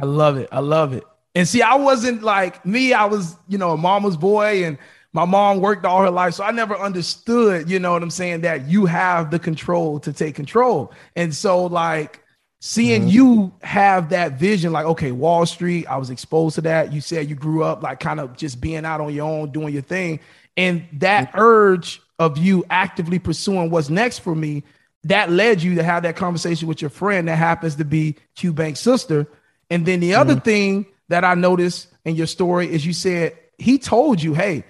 I 0.00 0.04
love 0.04 0.36
it. 0.36 0.48
I 0.52 0.60
love 0.60 0.92
it. 0.92 1.04
And 1.34 1.46
see, 1.46 1.62
I 1.62 1.74
wasn't 1.74 2.22
like 2.22 2.64
me. 2.64 2.92
I 2.92 3.04
was, 3.04 3.36
you 3.48 3.58
know, 3.58 3.72
a 3.72 3.76
mama's 3.76 4.16
boy, 4.16 4.64
and 4.64 4.78
my 5.12 5.24
mom 5.24 5.60
worked 5.60 5.84
all 5.84 6.02
her 6.02 6.10
life. 6.10 6.34
So 6.34 6.44
I 6.44 6.50
never 6.50 6.76
understood, 6.76 7.68
you 7.68 7.78
know 7.78 7.92
what 7.92 8.02
I'm 8.02 8.10
saying, 8.10 8.42
that 8.42 8.68
you 8.68 8.86
have 8.86 9.30
the 9.30 9.38
control 9.38 9.98
to 10.00 10.12
take 10.12 10.34
control. 10.34 10.92
And 11.16 11.34
so, 11.34 11.64
like, 11.66 12.22
seeing 12.60 13.02
mm-hmm. 13.02 13.10
you 13.10 13.52
have 13.62 14.10
that 14.10 14.38
vision, 14.38 14.72
like, 14.72 14.86
okay, 14.86 15.12
Wall 15.12 15.46
Street, 15.46 15.86
I 15.86 15.96
was 15.96 16.10
exposed 16.10 16.56
to 16.56 16.60
that. 16.62 16.92
You 16.92 17.00
said 17.00 17.28
you 17.28 17.36
grew 17.36 17.62
up, 17.62 17.82
like, 17.82 18.00
kind 18.00 18.20
of 18.20 18.36
just 18.36 18.60
being 18.60 18.84
out 18.84 19.00
on 19.00 19.14
your 19.14 19.28
own, 19.28 19.50
doing 19.50 19.72
your 19.72 19.82
thing. 19.82 20.20
And 20.56 20.84
that 20.94 21.28
mm-hmm. 21.28 21.38
urge 21.40 22.02
of 22.18 22.36
you 22.36 22.64
actively 22.68 23.18
pursuing 23.20 23.70
what's 23.70 23.90
next 23.90 24.18
for 24.18 24.34
me, 24.34 24.64
that 25.04 25.30
led 25.30 25.62
you 25.62 25.76
to 25.76 25.84
have 25.84 26.02
that 26.02 26.16
conversation 26.16 26.66
with 26.66 26.80
your 26.80 26.90
friend 26.90 27.28
that 27.28 27.36
happens 27.36 27.76
to 27.76 27.84
be 27.84 28.16
Q 28.34 28.52
Bank's 28.52 28.80
sister. 28.80 29.28
And 29.70 29.86
then 29.86 30.00
the 30.00 30.10
mm-hmm. 30.10 30.20
other 30.20 30.40
thing 30.40 30.86
that 31.08 31.24
I 31.24 31.34
noticed 31.34 31.86
in 32.04 32.16
your 32.16 32.26
story 32.26 32.68
is 32.68 32.84
you 32.84 32.92
said 32.92 33.38
he 33.56 33.78
told 33.78 34.20
you, 34.20 34.34
hey, 34.34 34.64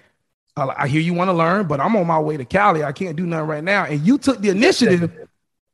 I 0.56 0.88
hear 0.88 1.00
you 1.00 1.14
want 1.14 1.28
to 1.28 1.34
learn, 1.34 1.66
but 1.68 1.80
I'm 1.80 1.96
on 1.96 2.06
my 2.06 2.18
way 2.18 2.36
to 2.36 2.44
Cali. 2.44 2.82
I 2.82 2.92
can't 2.92 3.16
do 3.16 3.24
nothing 3.26 3.46
right 3.46 3.64
now. 3.64 3.84
And 3.84 4.06
you 4.06 4.18
took 4.18 4.40
the 4.40 4.50
initiative 4.50 5.28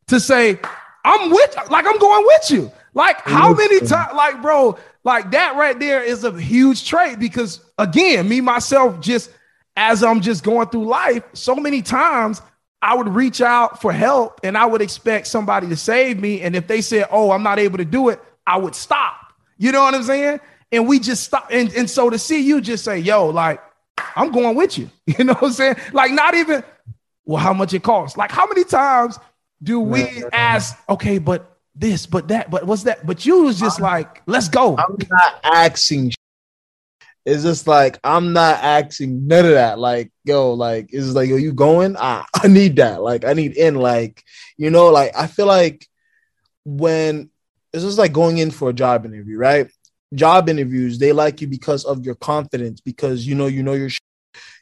to 0.09 0.21
say, 0.21 0.61
I'm 1.05 1.31
with, 1.31 1.57
like, 1.71 1.87
I'm 1.87 1.99
going 1.99 2.25
with 2.27 2.51
you. 2.51 2.73
Like, 2.95 3.21
how 3.23 3.53
many 3.53 3.81
times, 3.81 4.15
like, 4.15 4.41
bro, 4.41 4.79
like 5.03 5.33
that 5.33 5.57
right 5.57 5.79
there 5.79 6.03
is 6.03 6.25
a 6.25 6.33
huge 6.41 6.87
trait 6.87 7.19
because, 7.19 7.61
again, 7.79 8.29
me, 8.29 8.41
myself, 8.41 9.01
just 9.01 9.31
as 9.77 10.03
I'm 10.03 10.21
just 10.21 10.45
going 10.45 10.69
through 10.69 10.87
life, 10.87 11.25
so 11.33 11.57
many 11.57 11.83
times 11.83 12.41
I 12.81 12.95
would 12.95 13.09
reach 13.09 13.41
out 13.41 13.81
for 13.81 13.93
help 13.93 14.41
and 14.43 14.57
I 14.57 14.67
would 14.67 14.83
expect 14.83 15.27
somebody 15.27 15.69
to 15.69 15.77
save 15.77 16.21
me. 16.21 16.43
And 16.43 16.55
if 16.55 16.67
they 16.67 16.81
said, 16.83 17.07
Oh, 17.11 17.31
I'm 17.31 17.43
not 17.43 17.59
able 17.59 17.79
to 17.79 17.85
do 17.85 18.11
it, 18.11 18.21
I 18.47 18.59
would 18.59 18.75
stop. 18.75 19.33
You 19.59 19.73
know 19.73 19.83
what 19.83 19.95
I'm 19.95 20.03
saying? 20.03 20.41
And 20.71 20.87
we 20.87 20.99
just 20.99 21.25
stop. 21.25 21.49
And, 21.51 21.73
and 21.75 21.89
so 21.89 22.11
to 22.11 22.19
see 22.19 22.43
you 22.43 22.61
just 22.61 22.85
say, 22.85 22.99
Yo, 22.99 23.27
like, 23.27 23.63
I'm 24.17 24.31
going 24.33 24.55
with 24.55 24.79
you. 24.79 24.91
You 25.07 25.25
know 25.25 25.35
what 25.35 25.45
I'm 25.45 25.53
saying? 25.53 25.77
Like, 25.93 26.13
not 26.13 26.35
even, 26.35 26.63
well, 27.25 27.41
how 27.41 27.53
much 27.53 27.73
it 27.73 27.83
costs? 27.83 28.17
Like, 28.17 28.31
how 28.31 28.47
many 28.47 28.65
times 28.65 29.19
do 29.65 29.81
we 29.81 30.25
ask, 30.33 30.77
okay, 30.89 31.19
but 31.19 31.59
this, 31.75 32.07
but 32.07 32.29
that, 32.29 32.51
but 32.51 32.67
what's 32.67 32.85
that? 32.85 33.05
But 33.05 33.27
you 33.27 33.43
was 33.43 33.59
just 33.59 33.81
I'm, 33.81 33.85
like, 33.85 34.23
let's 34.27 34.49
go. 34.49 34.77
I'm 34.77 34.97
not 35.11 35.41
asking. 35.43 36.13
It's 37.27 37.43
just 37.43 37.67
like 37.67 37.99
I'm 38.05 38.33
not 38.33 38.63
asking 38.63 39.27
none 39.27 39.47
of 39.47 39.53
that. 39.53 39.79
Like, 39.79 40.13
yo, 40.25 40.53
like, 40.53 40.91
it's 40.93 41.09
like, 41.09 41.29
yo, 41.29 41.37
you 41.37 41.53
going? 41.53 41.97
I, 41.97 42.25
I 42.43 42.47
need 42.49 42.77
that. 42.77 43.03
Like, 43.03 43.25
I 43.25 43.33
need 43.33 43.57
in. 43.57 43.75
Like, 43.75 44.23
you 44.57 44.71
know, 44.71 44.91
like 44.91 45.17
I 45.17 45.27
feel 45.27 45.47
like 45.47 45.89
when 46.65 47.31
it's 47.73 47.83
just 47.83 47.99
like 47.99 48.13
going 48.13 48.39
in 48.39 48.53
for 48.53 48.71
a 48.71 48.75
job 48.75 49.05
interview, 49.05 49.37
right? 49.37 49.69
job 50.15 50.49
interviews, 50.49 50.99
they 50.99 51.13
like 51.13 51.41
you 51.41 51.49
because 51.49 51.85
of 51.85 52.05
your 52.05 52.15
confidence, 52.15 52.81
because 52.81 53.27
you 53.27 53.35
know 53.35 53.47
you 53.47 53.63
know 53.63 53.73
your 53.73 53.91
sh- 53.91 53.99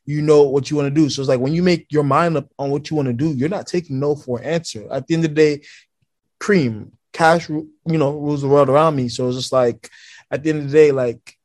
you 0.05 0.23
know 0.23 0.43
what 0.43 0.71
you 0.71 0.77
want 0.77 0.87
to 0.87 1.01
do. 1.01 1.09
So 1.09 1.23
it's 1.23 1.29
like 1.29 1.41
when 1.41 1.53
you 1.53 1.63
make 1.63 1.87
your 1.91 2.03
mind 2.03 2.37
up 2.37 2.49
on 2.59 2.71
what 2.71 2.91
you 2.91 2.97
want 2.97 3.07
to 3.07 3.13
do, 3.13 3.33
you're 3.33 3.49
not 3.49 3.67
taking 3.67 4.01
no 4.01 4.15
for 4.17 4.39
an 4.39 4.45
answer. 4.45 4.87
At 4.91 5.07
the 5.07 5.15
end 5.15 5.25
of 5.25 5.31
the 5.31 5.35
day, 5.35 5.63
cream, 6.41 6.93
cash, 7.13 7.49
you 7.49 7.71
know, 7.87 8.13
rules 8.13 8.43
the 8.43 8.49
world 8.49 8.69
around 8.69 8.97
me. 8.97 9.09
So 9.09 9.29
it's 9.29 9.37
just 9.37 9.53
like 9.53 9.89
at 10.31 10.43
the 10.43 10.51
end 10.51 10.61
of 10.61 10.71
the 10.71 10.77
day, 10.77 10.93
like 10.93 11.37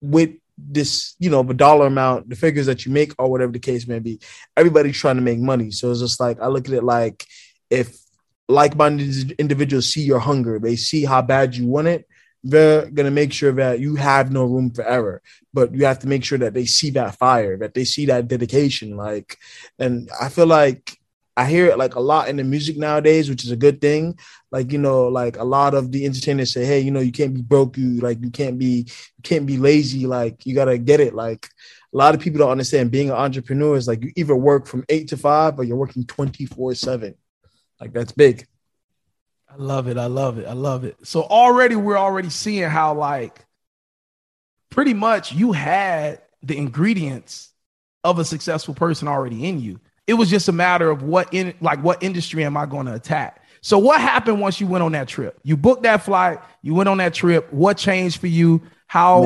with 0.00 0.30
this, 0.56 1.16
you 1.18 1.30
know, 1.30 1.42
the 1.42 1.54
dollar 1.54 1.86
amount, 1.86 2.28
the 2.28 2.36
figures 2.36 2.66
that 2.66 2.86
you 2.86 2.92
make, 2.92 3.12
or 3.18 3.28
whatever 3.30 3.52
the 3.52 3.58
case 3.58 3.88
may 3.88 3.98
be, 3.98 4.20
everybody's 4.56 4.96
trying 4.96 5.16
to 5.16 5.22
make 5.22 5.38
money. 5.38 5.70
So 5.70 5.90
it's 5.90 6.00
just 6.00 6.20
like 6.20 6.40
I 6.40 6.46
look 6.46 6.68
at 6.68 6.74
it 6.74 6.84
like 6.84 7.26
if 7.70 7.98
like-minded 8.48 9.32
individuals 9.32 9.92
see 9.92 10.02
your 10.02 10.18
hunger, 10.20 10.58
they 10.58 10.76
see 10.76 11.04
how 11.04 11.22
bad 11.22 11.56
you 11.56 11.66
want 11.66 11.88
it, 11.88 12.06
they're 12.44 12.82
going 12.90 13.06
to 13.06 13.10
make 13.10 13.32
sure 13.32 13.52
that 13.52 13.80
you 13.80 13.96
have 13.96 14.30
no 14.30 14.44
room 14.44 14.70
for 14.70 14.86
error 14.86 15.20
but 15.52 15.74
you 15.74 15.84
have 15.84 15.98
to 15.98 16.06
make 16.06 16.24
sure 16.24 16.38
that 16.38 16.54
they 16.54 16.66
see 16.66 16.90
that 16.90 17.16
fire 17.16 17.56
that 17.56 17.74
they 17.74 17.84
see 17.84 18.06
that 18.06 18.28
dedication 18.28 18.96
like 18.96 19.38
and 19.78 20.08
i 20.20 20.28
feel 20.28 20.46
like 20.46 20.98
i 21.36 21.46
hear 21.46 21.66
it 21.66 21.78
like 21.78 21.94
a 21.94 22.00
lot 22.00 22.28
in 22.28 22.36
the 22.36 22.44
music 22.44 22.76
nowadays 22.76 23.28
which 23.28 23.44
is 23.44 23.50
a 23.50 23.56
good 23.56 23.80
thing. 23.80 24.16
Like 24.50 24.70
you 24.70 24.78
know 24.78 25.08
like 25.08 25.36
a 25.36 25.44
lot 25.44 25.74
of 25.74 25.90
the 25.90 26.04
entertainers 26.04 26.52
say 26.52 26.64
hey 26.64 26.78
you 26.78 26.92
know 26.92 27.00
you 27.00 27.10
can't 27.10 27.34
be 27.34 27.42
broke 27.42 27.76
you 27.76 27.98
like 28.00 28.22
you 28.22 28.30
can't 28.30 28.56
be 28.56 28.86
you 28.86 29.22
can't 29.22 29.46
be 29.46 29.56
lazy 29.56 30.06
like 30.06 30.46
you 30.46 30.54
got 30.54 30.66
to 30.66 30.78
get 30.78 31.00
it. 31.00 31.12
Like 31.12 31.48
a 31.92 31.96
lot 31.96 32.14
of 32.14 32.20
people 32.20 32.38
don't 32.38 32.50
understand 32.50 32.92
being 32.92 33.10
an 33.10 33.16
entrepreneur 33.16 33.76
is 33.76 33.88
like 33.88 34.02
you 34.04 34.12
either 34.14 34.36
work 34.36 34.66
from 34.66 34.84
8 34.88 35.08
to 35.08 35.16
5 35.16 35.58
or 35.58 35.64
you're 35.64 35.76
working 35.76 36.04
24 36.04 36.74
7 36.74 37.14
like 37.80 37.92
that's 37.92 38.12
big 38.12 38.46
I 39.54 39.62
love 39.62 39.86
it. 39.86 39.96
I 39.96 40.06
love 40.06 40.38
it. 40.38 40.46
I 40.46 40.52
love 40.52 40.84
it. 40.84 40.96
So 41.04 41.22
already 41.22 41.76
we're 41.76 41.98
already 41.98 42.30
seeing 42.30 42.68
how 42.68 42.94
like 42.94 43.46
pretty 44.70 44.94
much 44.94 45.32
you 45.32 45.52
had 45.52 46.20
the 46.42 46.56
ingredients 46.56 47.52
of 48.02 48.18
a 48.18 48.24
successful 48.24 48.74
person 48.74 49.06
already 49.06 49.46
in 49.46 49.60
you. 49.60 49.80
It 50.08 50.14
was 50.14 50.28
just 50.28 50.48
a 50.48 50.52
matter 50.52 50.90
of 50.90 51.02
what 51.02 51.32
in 51.32 51.54
like 51.60 51.82
what 51.84 52.02
industry 52.02 52.44
am 52.44 52.56
I 52.56 52.66
going 52.66 52.86
to 52.86 52.94
attack? 52.94 53.42
So 53.60 53.78
what 53.78 54.00
happened 54.00 54.40
once 54.40 54.60
you 54.60 54.66
went 54.66 54.82
on 54.82 54.92
that 54.92 55.06
trip? 55.06 55.38
You 55.44 55.56
booked 55.56 55.84
that 55.84 56.02
flight, 56.02 56.40
you 56.62 56.74
went 56.74 56.88
on 56.88 56.98
that 56.98 57.14
trip. 57.14 57.50
What 57.52 57.78
changed 57.78 58.20
for 58.20 58.26
you? 58.26 58.60
How 58.88 59.22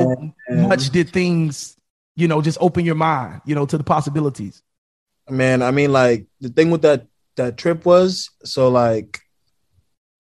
Man. 0.48 0.68
much 0.68 0.90
did 0.90 1.08
things, 1.10 1.76
you 2.16 2.28
know, 2.28 2.42
just 2.42 2.58
open 2.60 2.84
your 2.84 2.94
mind, 2.94 3.40
you 3.46 3.54
know, 3.54 3.66
to 3.66 3.78
the 3.78 3.84
possibilities? 3.84 4.62
Man, 5.28 5.62
I 5.62 5.70
mean 5.70 5.90
like 5.90 6.26
the 6.40 6.50
thing 6.50 6.70
with 6.70 6.82
that 6.82 7.06
that 7.36 7.56
trip 7.56 7.86
was 7.86 8.30
so 8.44 8.68
like 8.68 9.20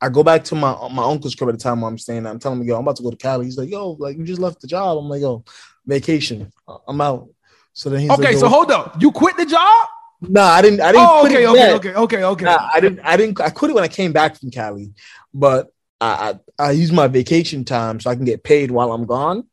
I 0.00 0.08
go 0.08 0.22
back 0.22 0.44
to 0.44 0.54
my 0.54 0.88
my 0.88 1.04
uncle's 1.04 1.34
crib 1.34 1.48
at 1.48 1.58
the 1.58 1.62
time 1.62 1.80
where 1.80 1.90
I'm 1.90 1.98
staying. 1.98 2.26
I'm 2.26 2.38
telling 2.38 2.60
him, 2.60 2.66
yo, 2.66 2.76
I'm 2.76 2.82
about 2.82 2.96
to 2.96 3.02
go 3.02 3.10
to 3.10 3.16
Cali. 3.16 3.46
He's 3.46 3.58
like, 3.58 3.70
yo, 3.70 3.92
like 3.92 4.16
you 4.16 4.24
just 4.24 4.40
left 4.40 4.60
the 4.60 4.68
job. 4.68 4.98
I'm 4.98 5.08
like, 5.08 5.20
yo, 5.20 5.44
vacation. 5.86 6.52
I'm 6.86 7.00
out. 7.00 7.28
So 7.72 7.90
then 7.90 8.00
he's 8.00 8.10
okay. 8.10 8.22
Like, 8.30 8.38
so 8.38 8.48
hold 8.48 8.70
up, 8.70 9.00
you 9.00 9.10
quit 9.10 9.36
the 9.36 9.46
job? 9.46 9.88
No, 10.20 10.40
nah, 10.40 10.48
I 10.48 10.62
didn't. 10.62 10.80
I 10.80 10.92
didn't. 10.92 11.06
Oh, 11.06 11.26
okay, 11.26 11.46
okay, 11.46 11.72
okay, 11.74 11.94
okay, 11.94 12.24
okay. 12.24 12.44
Nah, 12.44 12.68
I 12.72 12.80
didn't. 12.80 13.00
I 13.00 13.16
didn't. 13.16 13.40
I 13.40 13.50
quit 13.50 13.70
it 13.70 13.74
when 13.74 13.84
I 13.84 13.88
came 13.88 14.12
back 14.12 14.36
from 14.36 14.50
Cali, 14.50 14.92
but 15.32 15.68
I, 16.00 16.34
I 16.58 16.64
I 16.66 16.70
use 16.72 16.92
my 16.92 17.06
vacation 17.06 17.64
time 17.64 18.00
so 18.00 18.10
I 18.10 18.16
can 18.16 18.24
get 18.24 18.42
paid 18.42 18.70
while 18.70 18.92
I'm 18.92 19.06
gone. 19.06 19.44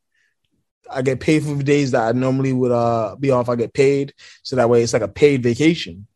I 0.90 1.02
get 1.02 1.20
paid 1.20 1.44
for 1.44 1.54
the 1.54 1.64
days 1.64 1.92
that 1.92 2.08
I 2.08 2.12
normally 2.12 2.52
would 2.52 2.72
uh 2.72 3.16
be 3.16 3.30
off. 3.30 3.48
I 3.48 3.56
get 3.56 3.74
paid, 3.74 4.14
so 4.42 4.56
that 4.56 4.68
way 4.68 4.82
it's 4.82 4.92
like 4.92 5.02
a 5.02 5.08
paid 5.08 5.42
vacation. 5.42 6.06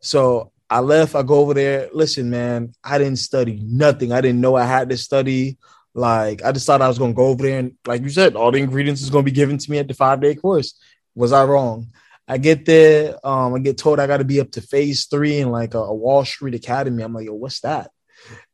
So 0.00 0.52
I 0.70 0.80
left, 0.80 1.14
I 1.14 1.22
go 1.22 1.36
over 1.36 1.54
there. 1.54 1.88
Listen, 1.92 2.30
man, 2.30 2.72
I 2.82 2.98
didn't 2.98 3.18
study 3.18 3.60
nothing. 3.62 4.12
I 4.12 4.20
didn't 4.20 4.40
know 4.40 4.56
I 4.56 4.64
had 4.64 4.90
to 4.90 4.96
study. 4.96 5.58
Like, 5.94 6.42
I 6.42 6.52
just 6.52 6.66
thought 6.66 6.82
I 6.82 6.88
was 6.88 6.98
gonna 6.98 7.12
go 7.12 7.26
over 7.26 7.42
there 7.42 7.58
and, 7.58 7.74
like 7.86 8.02
you 8.02 8.10
said, 8.10 8.34
all 8.34 8.50
the 8.50 8.58
ingredients 8.58 9.02
is 9.02 9.10
gonna 9.10 9.22
be 9.22 9.30
given 9.30 9.58
to 9.58 9.70
me 9.70 9.78
at 9.78 9.88
the 9.88 9.94
five 9.94 10.20
day 10.20 10.34
course. 10.34 10.78
Was 11.14 11.32
I 11.32 11.44
wrong? 11.44 11.92
I 12.26 12.38
get 12.38 12.64
there, 12.64 13.18
um, 13.26 13.54
I 13.54 13.58
get 13.58 13.76
told 13.76 14.00
I 14.00 14.06
got 14.06 14.16
to 14.16 14.24
be 14.24 14.40
up 14.40 14.50
to 14.52 14.62
phase 14.62 15.06
three 15.06 15.38
in 15.38 15.50
like 15.50 15.74
a, 15.74 15.78
a 15.78 15.94
Wall 15.94 16.24
Street 16.24 16.54
Academy. 16.54 17.02
I'm 17.02 17.12
like, 17.12 17.26
yo, 17.26 17.34
what's 17.34 17.60
that? 17.60 17.90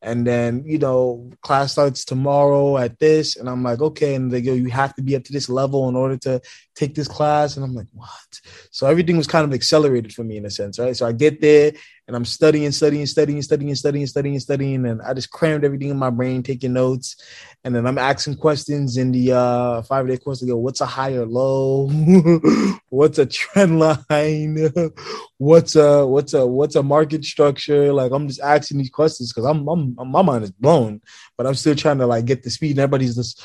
And 0.03 0.27
then, 0.27 0.65
you 0.67 0.79
know, 0.79 1.31
class 1.43 1.73
starts 1.73 2.05
tomorrow 2.05 2.77
at 2.79 2.99
this. 2.99 3.37
And 3.37 3.49
I'm 3.49 3.63
like, 3.63 3.81
okay. 3.81 4.17
And 4.17 4.31
they 4.31 4.43
go, 4.43 4.53
you 4.53 4.69
have 4.71 4.95
to 4.97 5.03
be 5.03 5.15
up 5.15 5.23
to 5.25 5.33
this 5.33 5.49
level 5.49 5.89
in 5.89 5.95
order 5.95 6.17
to 6.19 6.41
take 6.75 6.97
this 6.97 7.07
class. 7.07 7.57
And 7.57 7.65
I'm 7.65 7.75
like, 7.75 7.87
what? 7.93 8.41
So 8.73 8.89
everything 8.89 9.17
was 9.17 9.29
kind 9.29 9.45
of 9.45 9.55
accelerated 9.55 10.13
for 10.13 10.25
me 10.25 10.39
in 10.39 10.47
a 10.47 10.51
sense, 10.51 10.79
right? 10.81 10.97
So 10.97 11.07
I 11.07 11.13
get 11.13 11.41
there 11.41 11.73
and 12.11 12.17
I'm 12.17 12.25
studying, 12.25 12.73
studying, 12.73 13.07
studying, 13.07 13.41
studying, 13.41 13.77
studying, 13.77 14.05
studying, 14.09 14.35
and 14.35 14.43
studying. 14.43 14.85
And 14.85 15.01
I 15.01 15.15
just 15.15 15.31
crammed 15.31 15.65
everything 15.65 15.91
in 15.91 15.97
my 15.97 16.11
brain, 16.11 16.43
taking 16.43 16.73
notes. 16.73 17.15
And 17.63 17.73
then 17.73 17.87
I'm 17.87 17.99
asking 17.99 18.39
questions 18.39 18.97
in 18.97 19.13
the 19.13 19.31
uh, 19.31 19.83
five 19.83 20.09
day 20.09 20.17
course 20.17 20.41
to 20.41 20.47
go, 20.47 20.57
what's 20.57 20.81
a 20.81 20.87
higher 20.87 21.25
low? 21.25 21.89
what's 22.89 23.19
a 23.21 23.27
trend 23.27 23.79
line? 23.79 24.73
what's 25.39 25.77
a 25.77 26.05
what's 26.05 26.35
a 26.35 26.45
what's 26.45 26.75
a 26.75 26.83
market 26.83 27.25
structure? 27.25 27.93
Like 27.93 28.11
I'm 28.11 28.27
just 28.27 28.41
asking 28.41 28.79
these 28.79 28.91
questions 28.91 29.33
because 29.33 29.49
I'm 29.49 29.69
I'm 29.69 29.95
I'm, 29.97 30.11
my 30.11 30.23
mind 30.23 30.43
is 30.43 30.51
blown, 30.51 31.03
but 31.39 31.47
I'm 31.47 31.55
still 31.55 31.77
trying 31.77 31.99
to 31.99 32.09
like 32.09 32.25
get 32.25 32.43
the 32.43 32.51
speed. 32.51 32.73
And 32.73 32.81
everybody's 32.81 33.15
just, 33.15 33.41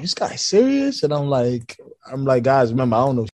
this 0.00 0.14
guy 0.14 0.36
serious? 0.36 1.02
And 1.02 1.12
I'm 1.12 1.28
like, 1.28 1.78
I'm 2.10 2.24
like, 2.24 2.44
guys, 2.44 2.70
remember, 2.70 2.96
I 2.96 3.04
don't 3.04 3.16
know. 3.16 3.26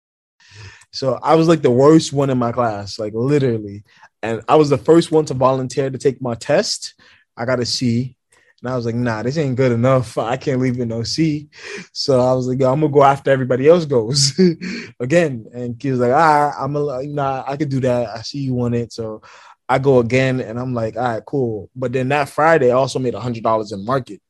So 0.99 1.17
I 1.23 1.37
was 1.37 1.47
like 1.47 1.63
the 1.63 1.71
worst 1.71 2.13
one 2.13 2.29
in 2.29 2.39
my 2.39 2.51
class, 2.51 2.99
like 2.99 3.13
literally. 3.15 3.85
And 4.21 4.43
I 4.49 4.57
was 4.57 4.69
the 4.69 4.77
first 4.77 5.13
one 5.13 5.25
to 5.27 5.35
volunteer 5.35 5.89
to 5.89 5.97
take 5.97 6.21
my 6.21 6.35
test. 6.35 6.95
I 7.37 7.45
got 7.45 7.61
a 7.61 7.67
C. 7.67 8.17
And 8.61 8.69
I 8.69 8.75
was 8.75 8.85
like, 8.85 8.97
nah, 8.97 9.23
this 9.23 9.39
ain't 9.39 9.55
good 9.55 9.71
enough. 9.71 10.19
I 10.19 10.37
can't 10.37 10.61
leave 10.61 10.77
with 10.77 10.89
no 10.89 11.05
C. 11.05 11.51
So 11.93 12.19
I 12.19 12.33
was 12.33 12.49
like, 12.49 12.57
I'm 12.57 12.81
gonna 12.81 12.89
go 12.89 13.05
after 13.05 13.31
everybody 13.31 13.69
else 13.69 13.85
goes 13.85 14.37
again. 15.01 15.47
And 15.55 15.81
he 15.81 15.93
was 15.93 16.01
like, 16.01 16.11
right, 16.11 16.53
I'm 16.59 16.75
a 16.75 17.01
you 17.03 17.15
know, 17.15 17.45
I 17.47 17.57
could 17.57 17.69
do 17.69 17.79
that. 17.79 18.09
I 18.09 18.23
see 18.23 18.41
you 18.41 18.55
want 18.55 18.75
it. 18.75 18.93
So 18.93 19.23
I 19.69 19.79
go 19.79 20.01
again 20.01 20.41
and 20.41 20.59
I'm 20.59 20.75
like, 20.75 20.97
all 20.97 21.03
right, 21.05 21.23
cool. 21.25 21.71
But 21.77 21.93
then 21.93 22.09
that 22.09 22.29
Friday 22.29 22.73
I 22.73 22.75
also 22.75 22.99
made 22.99 23.15
a 23.15 23.21
hundred 23.21 23.45
dollars 23.45 23.71
in 23.71 23.85
market. 23.85 24.21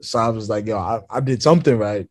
So 0.00 0.18
I 0.18 0.30
was 0.30 0.48
like, 0.48 0.66
yo, 0.66 0.78
I, 0.78 1.02
I 1.10 1.20
did 1.20 1.42
something 1.42 1.76
right. 1.76 2.08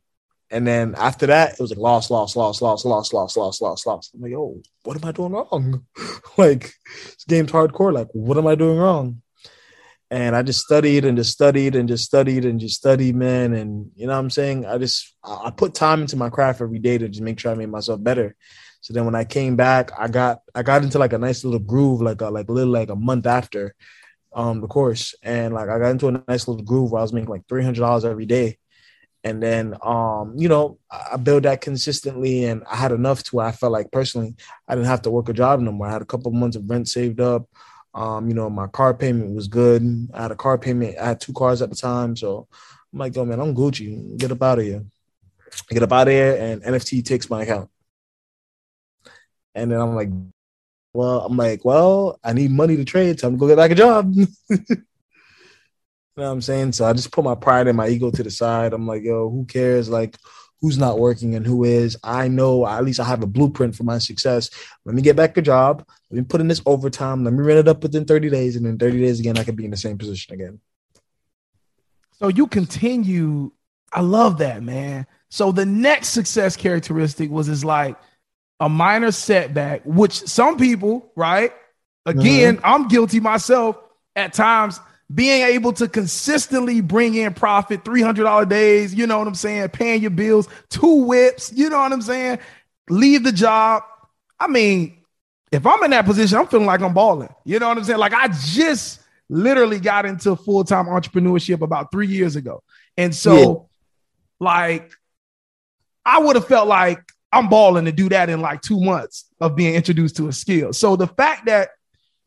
And 0.51 0.67
then 0.67 0.95
after 0.97 1.27
that, 1.27 1.53
it 1.53 1.59
was 1.59 1.71
like 1.71 1.79
loss, 1.79 2.11
loss, 2.11 2.35
loss, 2.35 2.61
loss, 2.61 2.83
loss, 2.83 3.13
loss, 3.13 3.37
loss, 3.37 3.61
loss, 3.61 3.85
loss. 3.85 4.11
I'm 4.13 4.21
like, 4.21 4.31
yo, 4.31 4.61
what 4.83 4.97
am 4.97 5.07
I 5.07 5.13
doing 5.13 5.31
wrong? 5.31 5.85
like, 6.37 6.73
this 6.93 7.25
game's 7.27 7.51
hardcore. 7.51 7.93
Like, 7.93 8.09
what 8.11 8.37
am 8.37 8.47
I 8.47 8.55
doing 8.55 8.77
wrong? 8.77 9.21
And 10.09 10.35
I 10.35 10.43
just 10.43 10.59
studied 10.59 11.05
and 11.05 11.17
just 11.17 11.31
studied 11.31 11.73
and 11.73 11.87
just 11.87 12.03
studied 12.03 12.43
and 12.43 12.59
just 12.59 12.75
studied, 12.75 13.15
man. 13.15 13.53
And 13.53 13.91
you 13.95 14.07
know 14.07 14.13
what 14.13 14.19
I'm 14.19 14.29
saying? 14.29 14.65
I 14.65 14.77
just 14.77 15.15
I 15.23 15.51
put 15.51 15.73
time 15.73 16.01
into 16.01 16.17
my 16.17 16.29
craft 16.29 16.59
every 16.59 16.79
day 16.79 16.97
to 16.97 17.07
just 17.07 17.21
make 17.21 17.39
sure 17.39 17.53
I 17.53 17.55
made 17.55 17.69
myself 17.69 18.03
better. 18.03 18.35
So 18.81 18.93
then 18.93 19.05
when 19.05 19.15
I 19.15 19.23
came 19.23 19.55
back, 19.55 19.91
I 19.97 20.09
got 20.09 20.41
I 20.53 20.63
got 20.63 20.83
into 20.83 20.99
like 20.99 21.13
a 21.13 21.17
nice 21.17 21.45
little 21.45 21.61
groove, 21.61 22.01
like 22.01 22.19
a 22.19 22.29
like 22.29 22.49
little 22.49 22.73
like 22.73 22.89
a 22.89 22.95
month 22.95 23.25
after 23.25 23.73
um 24.33 24.61
the 24.61 24.67
course 24.67 25.13
and 25.23 25.53
like 25.53 25.67
I 25.67 25.77
got 25.77 25.91
into 25.91 26.07
a 26.07 26.23
nice 26.27 26.47
little 26.47 26.63
groove 26.63 26.91
where 26.91 26.99
I 26.99 27.03
was 27.03 27.11
making 27.13 27.29
like 27.29 27.47
three 27.47 27.63
hundred 27.63 27.79
dollars 27.79 28.03
every 28.03 28.25
day. 28.25 28.57
And 29.23 29.41
then 29.41 29.75
um, 29.83 30.33
you 30.35 30.49
know, 30.49 30.79
I 30.89 31.17
built 31.17 31.43
that 31.43 31.61
consistently 31.61 32.45
and 32.45 32.63
I 32.69 32.75
had 32.75 32.91
enough 32.91 33.23
to 33.23 33.35
where 33.35 33.45
I 33.45 33.51
felt 33.51 33.71
like 33.71 33.91
personally 33.91 34.35
I 34.67 34.75
didn't 34.75 34.87
have 34.87 35.03
to 35.03 35.11
work 35.11 35.29
a 35.29 35.33
job 35.33 35.59
no 35.59 35.71
more. 35.71 35.87
I 35.87 35.91
had 35.91 36.01
a 36.01 36.05
couple 36.05 36.31
months 36.31 36.57
of 36.57 36.69
rent 36.69 36.89
saved 36.89 37.19
up. 37.19 37.47
Um, 37.93 38.29
you 38.29 38.33
know, 38.33 38.49
my 38.49 38.67
car 38.67 38.93
payment 38.93 39.35
was 39.35 39.47
good. 39.47 39.83
I 40.13 40.23
had 40.23 40.31
a 40.31 40.35
car 40.35 40.57
payment, 40.57 40.97
I 40.97 41.09
had 41.09 41.21
two 41.21 41.33
cars 41.33 41.61
at 41.61 41.69
the 41.69 41.75
time. 41.75 42.15
So 42.15 42.47
I'm 42.91 42.99
like, 42.99 43.15
yo, 43.15 43.25
man, 43.25 43.39
I'm 43.39 43.55
Gucci. 43.55 44.17
Get 44.17 44.31
up 44.31 44.41
out 44.41 44.59
of 44.59 44.65
here. 44.65 44.83
get 45.69 45.83
up 45.83 45.91
out 45.91 46.07
of 46.07 46.13
here 46.13 46.35
and 46.39 46.63
NFP 46.63 47.05
takes 47.05 47.29
my 47.29 47.43
account. 47.43 47.69
And 49.53 49.71
then 49.71 49.79
I'm 49.79 49.95
like, 49.95 50.09
well, 50.93 51.21
I'm 51.21 51.37
like, 51.37 51.63
well, 51.63 52.19
I 52.23 52.33
need 52.33 52.51
money 52.51 52.75
to 52.75 52.85
trade, 52.85 53.19
so 53.19 53.27
I'm 53.27 53.37
gonna 53.37 53.39
go 53.39 53.55
get 53.55 53.57
back 53.57 53.71
a 53.71 53.75
job. 53.75 54.13
you 56.17 56.23
know 56.23 56.27
what 56.27 56.33
I'm 56.33 56.41
saying? 56.41 56.73
So 56.73 56.85
I 56.85 56.93
just 56.93 57.11
put 57.11 57.23
my 57.23 57.35
pride 57.35 57.67
and 57.67 57.77
my 57.77 57.87
ego 57.87 58.11
to 58.11 58.23
the 58.23 58.31
side. 58.31 58.73
I'm 58.73 58.85
like, 58.85 59.03
yo, 59.03 59.29
who 59.29 59.45
cares? 59.45 59.89
Like, 59.89 60.17
who's 60.59 60.77
not 60.77 60.99
working 60.99 61.35
and 61.35 61.45
who 61.45 61.63
is? 61.63 61.97
I 62.03 62.27
know 62.27 62.67
at 62.67 62.83
least 62.83 62.99
I 62.99 63.05
have 63.05 63.23
a 63.23 63.27
blueprint 63.27 63.75
for 63.75 63.83
my 63.83 63.97
success. 63.97 64.49
Let 64.85 64.93
me 64.93 65.01
get 65.01 65.15
back 65.15 65.37
a 65.37 65.41
job. 65.41 65.85
Let 66.09 66.17
me 66.17 66.23
put 66.23 66.41
in 66.41 66.47
this 66.47 66.61
overtime. 66.65 67.23
Let 67.23 67.33
me 67.33 67.43
rent 67.43 67.59
it 67.59 67.67
up 67.67 67.81
within 67.81 68.05
30 68.05 68.29
days, 68.29 68.55
and 68.55 68.65
in 68.67 68.77
30 68.77 68.99
days 68.99 69.19
again, 69.19 69.37
I 69.37 69.43
could 69.43 69.55
be 69.55 69.65
in 69.65 69.71
the 69.71 69.77
same 69.77 69.97
position 69.97 70.33
again. 70.33 70.59
So 72.19 72.27
you 72.27 72.45
continue. 72.47 73.51
I 73.91 74.01
love 74.01 74.37
that, 74.39 74.61
man. 74.61 75.07
So 75.29 75.51
the 75.51 75.65
next 75.65 76.09
success 76.09 76.55
characteristic 76.55 77.31
was 77.31 77.49
is 77.49 77.65
like 77.65 77.97
a 78.59 78.69
minor 78.69 79.11
setback, 79.11 79.81
which 79.85 80.27
some 80.27 80.57
people, 80.57 81.11
right? 81.15 81.53
Again, 82.05 82.57
mm-hmm. 82.57 82.65
I'm 82.65 82.87
guilty 82.87 83.19
myself 83.19 83.77
at 84.15 84.33
times 84.33 84.79
being 85.13 85.43
able 85.43 85.73
to 85.73 85.87
consistently 85.87 86.81
bring 86.81 87.15
in 87.15 87.33
profit, 87.33 87.83
$300 87.83 88.47
days, 88.47 88.93
you 88.93 89.07
know 89.07 89.19
what 89.19 89.27
I'm 89.27 89.35
saying? 89.35 89.69
Paying 89.69 90.01
your 90.01 90.11
bills, 90.11 90.47
two 90.69 91.05
whips, 91.05 91.51
you 91.53 91.69
know 91.69 91.79
what 91.79 91.91
I'm 91.91 92.01
saying? 92.01 92.39
Leave 92.89 93.23
the 93.23 93.31
job. 93.31 93.83
I 94.39 94.47
mean, 94.47 94.97
if 95.51 95.65
I'm 95.65 95.83
in 95.83 95.91
that 95.91 96.05
position, 96.05 96.37
I'm 96.37 96.47
feeling 96.47 96.65
like 96.65 96.81
I'm 96.81 96.93
balling. 96.93 97.29
You 97.43 97.59
know 97.59 97.67
what 97.67 97.77
I'm 97.77 97.83
saying? 97.83 97.99
Like 97.99 98.13
I 98.13 98.27
just 98.27 99.01
literally 99.29 99.79
got 99.79 100.05
into 100.05 100.35
full 100.35 100.63
time 100.63 100.85
entrepreneurship 100.85 101.61
about 101.61 101.91
three 101.91 102.07
years 102.07 102.35
ago. 102.35 102.63
And 102.97 103.13
so, 103.13 103.35
yeah. 103.37 104.45
like, 104.45 104.91
I 106.05 106.19
would 106.19 106.35
have 106.35 106.47
felt 106.47 106.67
like 106.67 106.99
I'm 107.31 107.49
balling 107.49 107.85
to 107.85 107.91
do 107.91 108.09
that 108.09 108.29
in 108.29 108.41
like 108.41 108.61
two 108.61 108.79
months 108.79 109.25
of 109.39 109.55
being 109.55 109.75
introduced 109.75 110.17
to 110.17 110.27
a 110.27 110.33
skill. 110.33 110.73
So 110.73 110.95
the 110.95 111.07
fact 111.07 111.45
that 111.45 111.69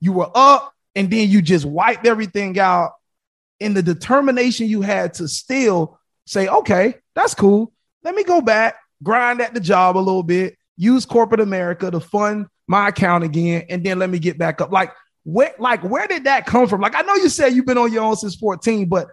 you 0.01 0.13
were 0.13 0.31
up 0.35 0.74
and 0.95 1.11
then 1.11 1.29
you 1.29 1.43
just 1.43 1.65
wiped 1.65 2.07
everything 2.07 2.59
out 2.59 2.93
in 3.61 3.75
the 3.75 3.83
determination 3.83 4.69
you 4.69 4.83
had 4.83 5.15
to 5.15 5.29
still 5.29 5.99
say, 6.27 6.49
okay, 6.49 6.95
that's 7.15 7.35
cool. 7.35 7.73
Let 8.03 8.15
me 8.15 8.25
go 8.25 8.41
back, 8.41 8.77
grind 9.03 9.41
at 9.41 9.55
the 9.55 9.61
job 9.61 9.97
a 9.97 9.99
little 9.99 10.23
bit, 10.23 10.57
use 10.77 11.07
corporate 11.07 11.41
America 11.41 11.91
to 11.91 12.01
fund 12.01 12.47
my 12.67 12.89
account 12.89 13.25
again, 13.25 13.65
and 13.69 13.85
then 13.85 13.99
let 13.99 14.11
me 14.11 14.19
get 14.19 14.39
back 14.39 14.61
up. 14.61 14.73
Like, 14.73 14.93
where, 15.25 15.55
like, 15.59 15.83
where 15.83 16.07
did 16.07 16.25
that 16.25 16.47
come 16.47 16.69
from? 16.69 16.81
Like, 16.81 16.95
I 16.95 17.03
know 17.03 17.15
you 17.15 17.29
said 17.29 17.55
you've 17.55 17.67
been 17.67 17.79
on 17.79 17.93
your 17.93 18.05
own 18.05 18.17
since 18.17 18.37
14, 18.37 18.89
but 18.89 19.09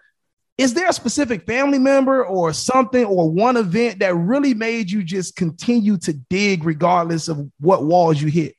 is 0.57 0.73
there 0.73 0.89
a 0.89 0.93
specific 0.93 1.45
family 1.45 1.79
member 1.79 2.25
or 2.25 2.53
something 2.53 3.05
or 3.05 3.31
one 3.31 3.57
event 3.57 3.99
that 3.99 4.15
really 4.15 4.53
made 4.53 4.91
you 4.91 5.03
just 5.03 5.35
continue 5.35 5.97
to 5.99 6.13
dig 6.13 6.63
regardless 6.63 7.27
of 7.29 7.49
what 7.59 7.85
walls 7.85 8.21
you 8.21 8.27
hit? 8.29 8.55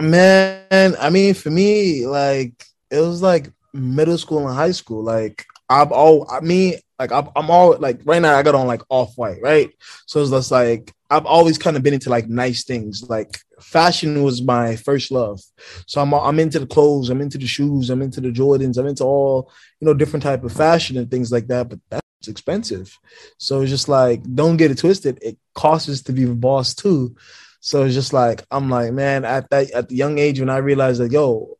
Man, 0.00 0.94
I 1.00 1.10
mean, 1.10 1.34
for 1.34 1.50
me, 1.50 2.06
like 2.06 2.64
it 2.90 3.00
was 3.00 3.22
like 3.22 3.50
middle 3.72 4.18
school 4.18 4.46
and 4.46 4.56
high 4.56 4.72
school. 4.72 5.02
Like 5.02 5.46
I've 5.68 5.90
all, 5.90 6.30
I 6.30 6.40
mean, 6.40 6.74
like 6.98 7.12
I'm, 7.12 7.28
I'm 7.34 7.50
all 7.50 7.76
like 7.78 8.00
right 8.04 8.20
now. 8.20 8.36
I 8.36 8.42
got 8.42 8.54
on 8.54 8.66
like 8.66 8.82
off 8.90 9.16
white, 9.16 9.40
right? 9.42 9.70
So 10.06 10.20
it's 10.20 10.30
just 10.30 10.50
like 10.50 10.92
I've 11.10 11.26
always 11.26 11.56
kind 11.58 11.76
of 11.76 11.82
been 11.82 11.94
into 11.94 12.10
like 12.10 12.28
nice 12.28 12.64
things. 12.64 13.04
Like 13.08 13.38
fashion 13.60 14.22
was 14.22 14.42
my 14.42 14.76
first 14.76 15.10
love. 15.10 15.40
So 15.86 16.00
I'm 16.00 16.12
I'm 16.12 16.40
into 16.40 16.58
the 16.58 16.66
clothes, 16.66 17.08
I'm 17.08 17.20
into 17.22 17.38
the 17.38 17.46
shoes, 17.46 17.90
I'm 17.90 18.02
into 18.02 18.20
the 18.20 18.30
Jordans, 18.30 18.76
I'm 18.76 18.86
into 18.86 19.04
all 19.04 19.50
you 19.80 19.86
know 19.86 19.94
different 19.94 20.22
type 20.22 20.44
of 20.44 20.52
fashion 20.52 20.98
and 20.98 21.10
things 21.10 21.32
like 21.32 21.46
that. 21.48 21.70
But 21.70 21.80
that's 21.90 22.28
expensive. 22.28 22.98
So 23.38 23.62
it's 23.62 23.70
just 23.70 23.88
like 23.88 24.22
don't 24.34 24.58
get 24.58 24.70
it 24.70 24.78
twisted. 24.78 25.18
It 25.22 25.38
costs 25.54 25.88
us 25.88 26.02
to 26.02 26.12
be 26.12 26.24
the 26.24 26.34
boss 26.34 26.74
too. 26.74 27.16
So 27.66 27.82
it's 27.82 27.94
just 27.94 28.12
like 28.12 28.44
I'm 28.52 28.70
like, 28.70 28.92
man, 28.92 29.24
at 29.24 29.50
that 29.50 29.72
at 29.72 29.88
the 29.88 29.96
young 29.96 30.18
age 30.18 30.38
when 30.38 30.48
I 30.48 30.58
realized 30.58 31.00
that, 31.00 31.10
yo, 31.10 31.58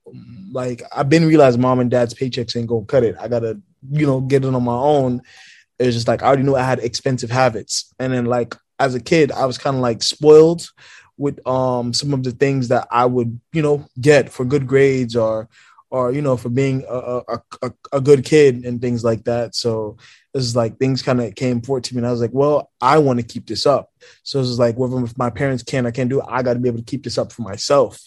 like 0.53 0.81
I've 0.95 1.09
been 1.09 1.27
realizing 1.27 1.61
mom 1.61 1.81
and 1.81 1.91
dad's 1.91 2.15
paychecks 2.15 2.55
ain't 2.55 2.69
gonna 2.69 2.85
cut 2.85 3.03
it. 3.03 3.17
I 3.19 3.27
gotta, 3.27 3.61
you 3.91 4.07
know, 4.07 4.21
get 4.21 4.45
it 4.45 4.55
on 4.55 4.63
my 4.63 4.73
own. 4.73 5.21
It's 5.81 5.97
just 5.97 6.07
like 6.07 6.23
I 6.23 6.27
already 6.29 6.45
knew 6.45 6.55
I 6.55 6.63
had 6.63 6.79
expensive 6.79 7.33
habits. 7.33 7.93
And 7.99 8.13
then 8.13 8.27
like 8.27 8.55
as 8.79 8.95
a 8.95 9.01
kid, 9.01 9.33
I 9.33 9.47
was 9.47 9.59
kind 9.59 9.75
of 9.75 9.83
like 9.83 10.01
spoiled 10.01 10.71
with 11.19 11.45
um 11.45 11.93
some 11.93 12.15
of 12.15 12.23
the 12.23 12.31
things 12.31 12.69
that 12.69 12.87
I 12.93 13.05
would, 13.05 13.41
you 13.53 13.63
know, 13.63 13.85
get 14.01 14.31
for 14.31 14.45
good 14.45 14.69
grades 14.69 15.17
or 15.17 15.49
or 15.91 16.13
you 16.13 16.23
know 16.23 16.37
for 16.37 16.49
being 16.49 16.85
a 16.89 17.23
a, 17.29 17.43
a, 17.63 17.73
a 17.93 18.01
good 18.01 18.25
kid 18.25 18.65
and 18.65 18.81
things 18.81 19.05
like 19.05 19.25
that. 19.25 19.55
So 19.55 19.97
this 20.35 20.45
is 20.45 20.57
like 20.57 20.79
things 20.79 21.03
kind 21.03 21.21
of 21.21 21.35
came 21.35 21.63
forward 21.63 21.85
to 21.85 21.95
me, 21.95 21.99
and 21.99 22.07
I 22.07 22.11
was 22.11 22.21
like, 22.21 22.33
well, 22.33 22.71
I 22.81 22.99
want 22.99 23.21
to 23.21 23.27
keep 23.27 23.47
this 23.47 23.67
up. 23.67 23.91
So 24.23 24.41
it's 24.41 24.59
like, 24.59 24.77
whether 24.77 25.03
if 25.05 25.17
my 25.17 25.31
parents 25.31 25.63
can, 25.63 25.87
I 25.87 25.91
can't 25.91 26.11
do 26.11 26.21
it. 26.21 26.27
I 26.29 26.43
got 26.43 26.55
to 26.55 26.61
be 26.61 26.69
able 26.69 26.79
to 26.79 26.85
keep 26.85 27.05
this 27.05 27.19
up 27.19 27.33
for 27.33 27.43
myself. 27.43 28.01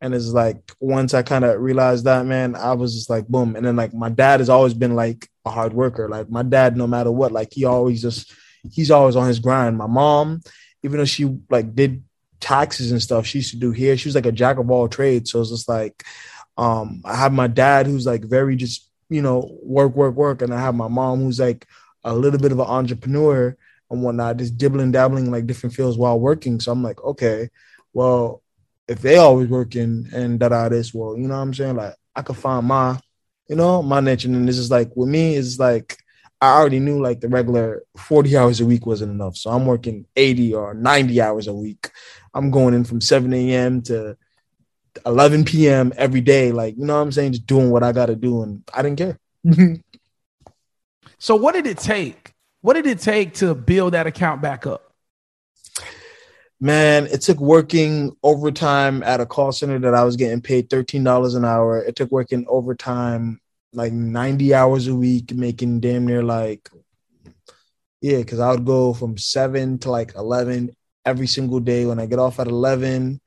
And 0.00 0.14
it's 0.14 0.28
like 0.28 0.70
once 0.80 1.14
I 1.14 1.22
kind 1.22 1.44
of 1.44 1.60
realized 1.60 2.04
that, 2.04 2.26
man, 2.26 2.56
I 2.56 2.74
was 2.74 2.94
just 2.94 3.08
like, 3.08 3.26
boom. 3.26 3.56
And 3.56 3.64
then 3.64 3.74
like 3.74 3.94
my 3.94 4.10
dad 4.10 4.40
has 4.40 4.50
always 4.50 4.74
been 4.74 4.94
like 4.94 5.28
a 5.46 5.50
hard 5.50 5.72
worker. 5.72 6.08
Like 6.08 6.28
my 6.28 6.42
dad, 6.42 6.76
no 6.76 6.86
matter 6.86 7.10
what, 7.10 7.32
like 7.32 7.52
he 7.52 7.64
always 7.64 8.02
just 8.02 8.32
he's 8.70 8.90
always 8.90 9.16
on 9.16 9.28
his 9.28 9.38
grind. 9.38 9.78
My 9.78 9.86
mom, 9.86 10.42
even 10.82 10.98
though 10.98 11.04
she 11.04 11.38
like 11.48 11.74
did 11.74 12.04
taxes 12.40 12.92
and 12.92 13.02
stuff, 13.02 13.26
she 13.26 13.38
used 13.38 13.52
to 13.52 13.56
do 13.56 13.70
here. 13.70 13.96
She 13.96 14.08
was 14.08 14.14
like 14.14 14.26
a 14.26 14.32
jack 14.32 14.58
of 14.58 14.70
all 14.70 14.88
trades. 14.88 15.30
So 15.30 15.40
it's 15.40 15.50
just 15.50 15.68
like 15.68 16.04
um 16.56 17.02
I 17.04 17.16
have 17.16 17.32
my 17.32 17.46
dad 17.46 17.86
who's 17.86 18.06
like 18.06 18.24
very 18.24 18.56
just, 18.56 18.88
you 19.08 19.22
know, 19.22 19.58
work, 19.62 19.94
work, 19.94 20.14
work. 20.14 20.42
And 20.42 20.52
I 20.54 20.60
have 20.60 20.74
my 20.74 20.88
mom 20.88 21.20
who's 21.20 21.40
like 21.40 21.66
a 22.04 22.14
little 22.14 22.38
bit 22.38 22.52
of 22.52 22.60
an 22.60 22.66
entrepreneur 22.66 23.56
and 23.90 24.02
whatnot, 24.02 24.38
just 24.38 24.56
dibbling, 24.56 24.92
dabbling 24.92 25.26
in 25.26 25.32
like 25.32 25.46
different 25.46 25.74
fields 25.74 25.96
while 25.96 26.18
working. 26.18 26.60
So 26.60 26.72
I'm 26.72 26.82
like, 26.82 27.02
okay, 27.02 27.48
well, 27.92 28.42
if 28.86 29.00
they 29.00 29.16
always 29.16 29.48
working 29.48 30.08
and 30.12 30.38
that 30.40 30.52
out 30.52 30.70
this, 30.70 30.92
well, 30.92 31.16
you 31.16 31.26
know 31.26 31.34
what 31.34 31.42
I'm 31.42 31.54
saying? 31.54 31.76
Like 31.76 31.94
I 32.14 32.22
could 32.22 32.36
find 32.36 32.66
my, 32.66 32.98
you 33.48 33.56
know, 33.56 33.82
my 33.82 34.00
niche. 34.00 34.24
And 34.24 34.46
this 34.48 34.58
is 34.58 34.70
like 34.70 34.90
with 34.94 35.08
me, 35.08 35.36
it's 35.36 35.58
like 35.58 35.98
I 36.40 36.52
already 36.58 36.80
knew 36.80 37.00
like 37.00 37.20
the 37.20 37.28
regular 37.28 37.82
40 37.96 38.36
hours 38.36 38.60
a 38.60 38.66
week 38.66 38.84
wasn't 38.84 39.12
enough. 39.12 39.36
So 39.36 39.50
I'm 39.50 39.64
working 39.64 40.06
80 40.14 40.54
or 40.54 40.74
90 40.74 41.20
hours 41.20 41.46
a 41.46 41.54
week. 41.54 41.90
I'm 42.34 42.50
going 42.50 42.74
in 42.74 42.84
from 42.84 43.00
7 43.00 43.32
a.m. 43.32 43.80
to 43.82 44.16
11 45.06 45.44
p.m. 45.44 45.92
every 45.96 46.20
day. 46.20 46.52
Like, 46.52 46.76
you 46.76 46.84
know 46.84 46.96
what 46.96 47.02
I'm 47.02 47.12
saying? 47.12 47.32
Just 47.32 47.46
doing 47.46 47.70
what 47.70 47.82
I 47.82 47.92
got 47.92 48.06
to 48.06 48.16
do. 48.16 48.42
And 48.42 48.62
I 48.72 48.82
didn't 48.82 48.98
care. 48.98 49.18
so, 51.18 51.36
what 51.36 51.54
did 51.54 51.66
it 51.66 51.78
take? 51.78 52.32
What 52.60 52.74
did 52.74 52.86
it 52.86 53.00
take 53.00 53.34
to 53.34 53.54
build 53.54 53.92
that 53.92 54.06
account 54.06 54.40
back 54.40 54.66
up? 54.66 54.92
Man, 56.60 57.06
it 57.06 57.20
took 57.20 57.38
working 57.40 58.16
overtime 58.22 59.02
at 59.02 59.20
a 59.20 59.26
call 59.26 59.52
center 59.52 59.78
that 59.80 59.94
I 59.94 60.04
was 60.04 60.16
getting 60.16 60.40
paid 60.40 60.70
$13 60.70 61.36
an 61.36 61.44
hour. 61.44 61.78
It 61.82 61.96
took 61.96 62.10
working 62.10 62.46
overtime 62.48 63.40
like 63.74 63.92
90 63.92 64.54
hours 64.54 64.86
a 64.86 64.94
week, 64.94 65.34
making 65.34 65.80
damn 65.80 66.06
near 66.06 66.22
like, 66.22 66.70
yeah, 68.00 68.18
because 68.18 68.40
I 68.40 68.50
would 68.50 68.64
go 68.64 68.94
from 68.94 69.18
seven 69.18 69.78
to 69.80 69.90
like 69.90 70.14
11 70.14 70.74
every 71.04 71.26
single 71.26 71.60
day. 71.60 71.84
When 71.84 71.98
I 71.98 72.06
get 72.06 72.18
off 72.18 72.40
at 72.40 72.46
11, 72.46 73.20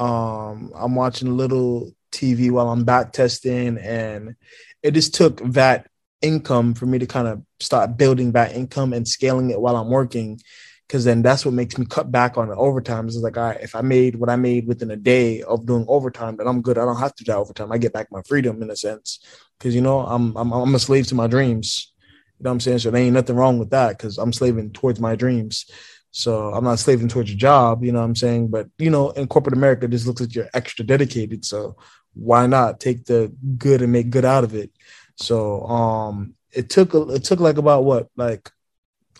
um, 0.00 0.72
I'm 0.74 0.94
watching 0.94 1.28
a 1.28 1.32
little 1.32 1.92
TV 2.10 2.50
while 2.50 2.70
I'm 2.70 2.84
back 2.84 3.12
testing. 3.12 3.78
And 3.78 4.34
it 4.82 4.92
just 4.92 5.14
took 5.14 5.40
that 5.52 5.88
income 6.22 6.74
for 6.74 6.86
me 6.86 6.98
to 6.98 7.06
kind 7.06 7.28
of 7.28 7.42
start 7.60 7.96
building 7.96 8.32
that 8.32 8.54
income 8.54 8.92
and 8.92 9.06
scaling 9.06 9.50
it 9.50 9.60
while 9.60 9.76
I'm 9.76 9.90
working 9.90 10.40
because 10.88 11.04
then 11.04 11.22
that's 11.22 11.44
what 11.44 11.54
makes 11.54 11.78
me 11.78 11.86
cut 11.86 12.10
back 12.10 12.36
on 12.36 12.48
the 12.48 12.56
overtime. 12.56 13.06
It's 13.06 13.16
like, 13.16 13.36
all 13.36 13.50
right, 13.50 13.60
if 13.60 13.76
I 13.76 13.80
made 13.82 14.16
what 14.16 14.28
I 14.30 14.36
made 14.36 14.66
within 14.66 14.90
a 14.90 14.96
day 14.96 15.42
of 15.42 15.66
doing 15.66 15.84
overtime, 15.86 16.36
then 16.36 16.48
I'm 16.48 16.62
good. 16.62 16.78
I 16.78 16.84
don't 16.84 16.98
have 16.98 17.14
to 17.16 17.24
do 17.24 17.32
overtime. 17.32 17.70
I 17.70 17.78
get 17.78 17.92
back 17.92 18.08
my 18.10 18.22
freedom 18.22 18.60
in 18.62 18.70
a 18.70 18.76
sense 18.76 19.20
because 19.58 19.74
you 19.74 19.82
know 19.82 20.00
I'm, 20.00 20.36
I'm 20.36 20.50
I'm 20.52 20.74
a 20.74 20.78
slave 20.80 21.06
to 21.08 21.14
my 21.14 21.28
dreams. 21.28 21.92
You 22.38 22.44
know 22.44 22.50
what 22.50 22.54
I'm 22.54 22.60
saying? 22.60 22.78
So 22.78 22.90
there 22.90 23.02
ain't 23.02 23.14
nothing 23.14 23.36
wrong 23.36 23.58
with 23.58 23.70
that 23.70 23.98
because 23.98 24.18
I'm 24.18 24.32
slaving 24.32 24.72
towards 24.72 24.98
my 24.98 25.14
dreams. 25.14 25.66
So 26.10 26.52
I'm 26.52 26.64
not 26.64 26.78
slaving 26.78 27.08
towards 27.08 27.30
your 27.30 27.38
job. 27.38 27.84
You 27.84 27.92
know 27.92 28.00
what 28.00 28.06
I'm 28.06 28.16
saying? 28.16 28.48
But 28.48 28.68
you 28.78 28.90
know, 28.90 29.10
in 29.10 29.28
corporate 29.28 29.56
America, 29.56 29.86
this 29.86 30.06
looks 30.06 30.20
like 30.20 30.34
you're 30.34 30.48
extra 30.54 30.84
dedicated. 30.84 31.44
So 31.44 31.76
why 32.14 32.46
not 32.46 32.80
take 32.80 33.04
the 33.04 33.32
good 33.56 33.82
and 33.82 33.92
make 33.92 34.10
good 34.10 34.24
out 34.24 34.44
of 34.44 34.54
it? 34.54 34.70
So 35.16 35.64
um, 35.66 36.34
it 36.52 36.70
took 36.70 36.94
it 36.94 37.24
took 37.24 37.40
like 37.40 37.58
about 37.58 37.84
what 37.84 38.08
like 38.16 38.50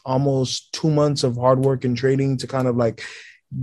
almost 0.05 0.73
two 0.73 0.91
months 0.91 1.23
of 1.23 1.37
hard 1.37 1.61
work 1.61 1.85
and 1.85 1.97
trading 1.97 2.37
to 2.39 2.47
kind 2.47 2.67
of 2.67 2.77
like 2.77 3.05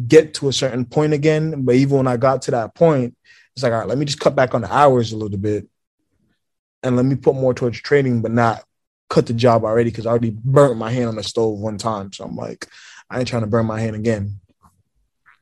get 0.08 0.34
to 0.36 0.48
a 0.48 0.54
certain 0.54 0.86
point 0.86 1.14
again. 1.14 1.64
But 1.64 1.76
even 1.76 1.98
when 1.98 2.08
I 2.08 2.18
got 2.18 2.44
to 2.44 2.52
that 2.52 2.76
point, 2.76 3.16
it's 3.54 3.64
like, 3.64 3.74
all 3.74 3.80
right, 3.80 3.88
let 3.88 3.98
me 3.98 4.06
just 4.06 4.20
cut 4.20 4.36
back 4.36 4.54
on 4.54 4.62
the 4.62 4.74
hours 4.74 5.12
a 5.12 5.18
little 5.18 5.38
bit 5.38 5.68
and 6.84 6.96
let 6.96 7.06
me 7.06 7.16
put 7.16 7.36
more 7.36 7.54
towards 7.54 7.82
trading, 7.82 8.22
but 8.22 8.32
not 8.32 8.64
cut 9.10 9.26
the 9.26 9.34
job 9.34 9.64
already 9.64 9.90
because 9.90 10.06
I 10.06 10.12
already 10.12 10.30
burnt 10.32 10.78
my 10.78 10.92
hand 10.92 11.08
on 11.08 11.16
the 11.16 11.24
stove 11.24 11.58
one 11.60 11.78
time. 11.78 12.12
So 12.14 12.26
I'm 12.26 12.36
like, 12.36 12.68
I 13.10 13.20
ain't 13.20 13.28
trying 13.28 13.44
to 13.44 13.48
burn 13.48 13.66
my 13.66 13.80
hand 13.80 13.96
again. 13.96 14.40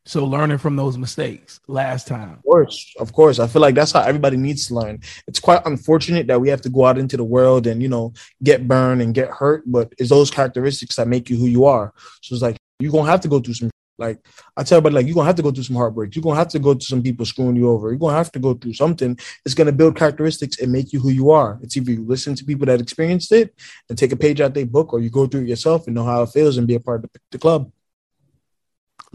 So 0.08 0.24
learning 0.24 0.60
from 0.60 0.76
those 0.76 1.00
mistakes 1.00 1.60
last 1.68 2.08
time. 2.08 2.34
Of 2.34 2.44
course, 2.44 2.94
of 3.00 3.12
course. 3.12 3.40
I 3.40 3.48
feel 3.48 3.62
like 3.62 3.74
that's 3.74 3.92
how 3.92 4.02
everybody 4.02 4.38
needs 4.38 4.68
to 4.68 4.76
learn. 4.76 5.00
It's 5.28 5.40
quite 5.40 5.66
unfortunate 5.66 6.28
that 6.28 6.40
we 6.40 6.50
have 6.50 6.62
to 6.62 6.70
go 6.70 6.86
out 6.86 7.00
into 7.00 7.18
the 7.18 7.24
world 7.24 7.66
and 7.66 7.82
you 7.82 7.90
know 7.90 8.14
get 8.44 8.68
burned 8.68 9.02
and 9.02 9.16
get 9.16 9.30
hurt, 9.30 9.64
but 9.66 9.92
it's 9.98 10.12
those 10.12 10.30
characteristics 10.30 10.98
that 10.98 11.08
make 11.08 11.30
you 11.30 11.38
who 11.38 11.48
you 11.48 11.66
are. 11.66 11.92
So 12.22 12.36
it's 12.36 12.44
like 12.44 12.58
you're 12.80 12.92
gonna 12.92 13.10
have 13.10 13.22
to 13.22 13.28
go 13.28 13.40
through 13.40 13.56
some 13.56 13.72
like 13.98 14.20
I 14.58 14.64
tell 14.64 14.78
everybody, 14.78 14.96
like 14.96 15.06
you're 15.08 15.16
gonna 15.16 15.28
have 15.28 15.36
to 15.36 15.44
go 15.44 15.52
through 15.52 15.64
some 15.64 15.76
heartbreaks. 15.76 16.16
You're 16.16 16.24
gonna 16.24 16.36
have 16.36 16.50
to 16.50 16.60
go 16.60 16.74
through 16.74 16.82
some 16.82 17.04
people 17.04 17.26
screwing 17.26 17.56
you 17.56 17.70
over. 17.70 17.90
You're 17.90 18.00
gonna 18.00 18.18
have 18.18 18.32
to 18.34 18.40
go 18.40 18.54
through 18.54 18.74
something. 18.74 19.18
It's 19.46 19.56
gonna 19.56 19.72
build 19.72 19.96
characteristics 19.96 20.60
and 20.60 20.72
make 20.72 20.92
you 20.92 21.00
who 21.00 21.10
you 21.10 21.32
are. 21.32 21.60
It's 21.62 21.78
either 21.78 21.92
you 21.92 22.06
listen 22.06 22.36
to 22.36 22.46
people 22.46 22.66
that 22.66 22.82
experienced 22.82 23.32
it 23.32 23.54
and 23.90 23.98
take 23.98 24.12
a 24.12 24.18
page 24.18 24.42
out 24.42 24.54
their 24.54 24.66
book, 24.66 24.94
or 24.94 25.00
you 25.00 25.10
go 25.10 25.28
through 25.28 25.42
it 25.42 25.48
yourself 25.48 25.88
and 25.88 25.96
know 25.96 26.06
how 26.06 26.24
it 26.24 26.30
feels 26.30 26.58
and 26.58 26.68
be 26.68 26.76
a 26.76 26.80
part 26.80 27.04
of 27.04 27.12
the, 27.12 27.20
the 27.32 27.38
club. 27.38 27.72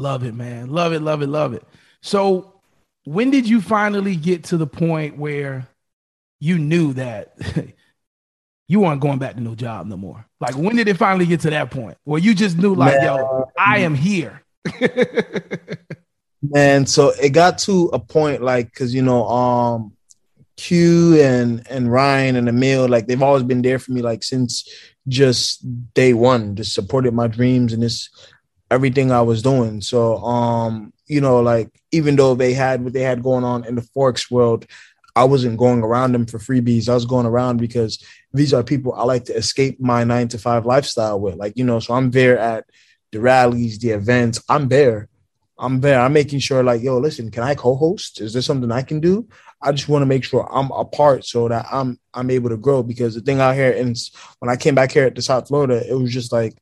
Love 0.01 0.25
it, 0.25 0.35
man. 0.35 0.71
Love 0.71 0.93
it, 0.95 1.01
love 1.01 1.21
it, 1.21 1.29
love 1.29 1.53
it. 1.53 1.63
So, 2.03 2.61
when 3.05 3.31
did 3.31 3.49
you 3.49 3.61
finally 3.61 4.17
get 4.17 4.45
to 4.45 4.57
the 4.57 4.67
point 4.67 5.19
where 5.19 5.69
you 6.39 6.59
knew 6.59 6.95
that 6.95 7.35
you 8.69 8.81
weren't 8.81 9.01
going 9.01 9.19
back 9.19 9.35
to 9.35 9.41
no 9.43 9.55
job 9.55 9.87
no 9.87 9.99
more? 9.99 10.25
Like, 10.41 10.57
when 10.57 10.77
did 10.77 10.89
it 10.89 10.97
finally 10.97 11.27
get 11.27 11.41
to 11.41 11.51
that 11.51 11.71
point 11.71 11.99
where 12.05 12.21
you 12.21 12.35
just 12.35 12.57
knew, 12.57 12.75
like, 12.75 12.97
man. 12.97 13.05
yo, 13.05 13.51
I 13.59 13.81
am 13.81 13.95
here? 13.95 14.40
man, 16.43 16.87
so 16.87 17.11
it 17.21 17.31
got 17.31 17.59
to 17.59 17.91
a 17.93 17.99
point, 17.99 18.43
like, 18.43 18.67
because 18.67 18.95
you 18.95 19.03
know, 19.03 19.27
um, 19.27 19.93
Q 20.57 21.21
and 21.21 21.67
and 21.71 21.91
Ryan 21.91 22.37
and 22.37 22.49
Emil, 22.49 22.89
like, 22.89 23.07
they've 23.07 23.23
always 23.23 23.43
been 23.43 23.63
there 23.63 23.79
for 23.79 23.93
me, 23.93 24.03
like, 24.03 24.23
since 24.23 24.69
just 25.09 25.65
day 25.95 26.13
one, 26.13 26.57
just 26.57 26.75
supported 26.75 27.15
my 27.15 27.27
dreams 27.27 27.73
and 27.73 27.83
this 27.83 28.09
everything 28.71 29.11
I 29.11 29.23
was 29.23 29.43
doing. 29.43 29.81
So, 29.81 30.19
um, 30.19 30.93
you 31.07 31.21
know, 31.21 31.41
like 31.41 31.71
even 31.91 32.17
though 32.17 32.35
they 32.35 32.53
had 32.53 32.83
what 32.83 32.93
they 32.93 33.03
had 33.03 33.23
going 33.23 33.45
on 33.45 33.65
in 33.65 33.75
the 33.75 33.83
forex 33.83 34.31
world, 34.31 34.67
I 35.17 35.25
wasn't 35.25 35.59
going 35.59 35.83
around 35.83 36.13
them 36.13 36.27
for 36.27 36.39
freebies. 36.39 36.89
I 36.89 36.95
was 36.95 37.05
going 37.05 37.27
around 37.27 37.57
because 37.57 38.03
these 38.33 38.55
are 38.55 38.63
people 38.63 38.93
I 38.95 39.03
like 39.05 39.25
to 39.25 39.37
escape 39.37 39.81
my 39.81 40.05
nine 40.05 40.29
to 40.29 40.39
five 40.39 40.65
lifestyle 40.67 41.19
with. 41.21 41.35
Like, 41.35 41.55
you 41.57 41.65
know, 41.65 41.81
so 41.81 41.95
I'm 41.95 42.13
there 42.13 42.39
at 42.39 42.65
the 43.13 43.21
rallies, 43.21 43.79
the 43.79 43.91
events. 43.91 44.43
I'm 44.49 44.69
there. 44.69 45.09
I'm 45.59 45.81
there. 45.81 46.01
I'm 46.01 46.13
making 46.13 46.39
sure, 46.39 46.63
like, 46.63 46.83
yo, 46.83 46.99
listen, 46.99 47.31
can 47.31 47.43
I 47.43 47.55
co-host? 47.55 48.21
Is 48.21 48.33
there 48.33 48.43
something 48.43 48.71
I 48.73 48.83
can 48.83 49.01
do? 49.01 49.29
I 49.61 49.73
just 49.73 49.89
want 49.89 50.03
to 50.03 50.07
make 50.07 50.25
sure 50.25 50.49
I'm 50.51 50.71
a 50.71 50.85
part 50.87 51.27
so 51.27 51.49
that 51.49 51.67
I'm 51.71 51.99
I'm 52.15 52.31
able 52.31 52.49
to 52.49 52.57
grow. 52.57 52.83
Because 52.83 53.15
the 53.15 53.21
thing 53.21 53.41
out 53.41 53.55
here, 53.55 53.73
and 53.73 53.95
when 54.39 54.51
I 54.51 54.57
came 54.57 54.75
back 54.75 54.93
here 54.93 55.11
to 55.11 55.23
South 55.23 55.49
Florida, 55.49 55.83
it 55.87 55.95
was 55.95 56.13
just 56.13 56.33
like 56.33 56.55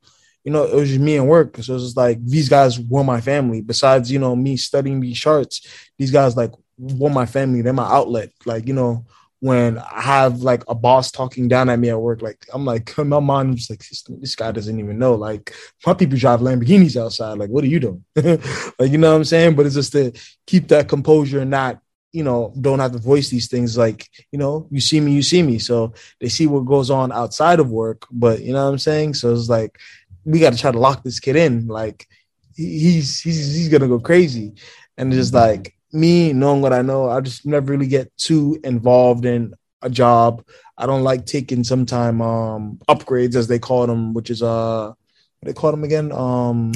you 0.49 0.53
know, 0.53 0.65
it 0.65 0.75
was 0.75 0.89
just 0.89 1.01
me 1.01 1.17
and 1.17 1.29
work. 1.29 1.57
So 1.59 1.73
it 1.73 1.77
was 1.77 1.97
like 1.97 2.25
these 2.25 2.49
guys 2.49 2.81
were 2.81 3.05
my 3.05 3.21
family. 3.21 3.61
Besides, 3.61 4.11
you 4.11 4.19
know, 4.19 4.35
me 4.35 4.57
studying 4.57 4.99
these 4.99 5.19
charts, 5.19 5.67
these 5.99 6.11
guys 6.11 6.39
like 6.39 6.53
were 6.79 7.11
my 7.11 7.27
family. 7.27 7.61
They're 7.61 7.73
my 7.75 7.91
outlet. 7.91 8.31
Like, 8.47 8.67
you 8.67 8.73
know, 8.73 9.05
when 9.41 9.79
I 9.79 10.01
have 10.01 10.41
like 10.41 10.65
a 10.69 10.75
boss 10.75 11.11
talking 11.11 11.47
down 11.47 11.69
at 11.69 11.79
me 11.79 11.91
at 11.91 12.01
work, 12.01 12.23
like 12.23 12.47
I'm 12.53 12.65
like, 12.65 12.97
my 12.99 13.21
mind's 13.21 13.71
like, 13.71 13.85
this, 14.09 14.35
guy 14.35 14.53
doesn't 14.53 14.79
even 14.79 14.99
know. 14.99 15.15
Like, 15.15 15.55
my 15.87 15.95
people 15.95 16.19
drive 16.19 16.41
Lamborghinis 16.41 17.01
outside. 17.01 17.39
Like, 17.39 17.51
what 17.51 17.65
are 17.65 17.69
you 17.69 17.81
doing? 17.81 18.05
like, 18.17 18.91
you 18.91 18.99
know 18.99 19.11
what 19.11 19.17
I'm 19.19 19.25
saying? 19.25 19.55
But 19.55 19.67
it's 19.67 19.75
just 19.75 19.93
to 19.93 20.13
keep 20.47 20.69
that 20.69 20.89
composure 20.89 21.41
and 21.41 21.51
not, 21.51 21.81
you 22.13 22.25
know, 22.25 22.53
don't 22.61 22.81
have 22.81 22.93
to 22.93 22.99
voice 22.99 23.29
these 23.29 23.49
things. 23.49 23.77
Like, 23.79 24.09
you 24.33 24.39
know, 24.39 24.67
you 24.71 24.81
see 24.81 24.99
me, 24.99 25.13
you 25.13 25.23
see 25.23 25.43
me. 25.43 25.59
So 25.59 25.93
they 26.21 26.29
see 26.29 26.47
what 26.47 26.65
goes 26.65 26.91
on 26.91 27.13
outside 27.13 27.61
of 27.61 27.71
work. 27.71 28.07
But 28.11 28.43
you 28.43 28.53
know 28.53 28.65
what 28.65 28.73
I'm 28.73 28.79
saying? 28.79 29.15
So 29.15 29.33
it's 29.33 29.49
like 29.49 29.79
we 30.25 30.41
got 30.41 30.53
to 30.53 30.59
try 30.59 30.73
to 30.73 30.79
lock 30.79 31.03
this 31.03 31.21
kid 31.21 31.37
in. 31.37 31.69
Like 31.69 32.07
he's 32.59 33.21
he's 33.21 33.55
he's 33.55 33.69
gonna 33.69 33.89
go 33.89 34.01
crazy, 34.01 34.55
and 34.97 35.13
just 35.13 35.33
mm-hmm. 35.33 35.51
like 35.51 35.78
me 35.93 36.33
knowing 36.33 36.61
what 36.61 36.73
I 36.73 36.83
know, 36.83 37.09
I 37.09 37.21
just 37.21 37.47
never 37.47 37.73
really 37.73 37.87
get 37.87 38.15
too 38.17 38.59
involved 38.65 39.25
in 39.25 39.55
a 39.83 39.91
job. 39.91 40.45
I 40.77 40.87
don't 40.87 41.03
like 41.03 41.27
taking 41.27 41.65
sometime 41.65 42.21
um 42.21 42.79
upgrades 42.89 43.37
as 43.37 43.49
they 43.49 43.59
call 43.59 43.87
them, 43.87 44.15
which 44.15 44.31
is 44.31 44.43
uh 44.43 44.93
they 45.43 45.53
call 45.53 45.71
them 45.71 45.85
again 45.85 46.13
um 46.13 46.73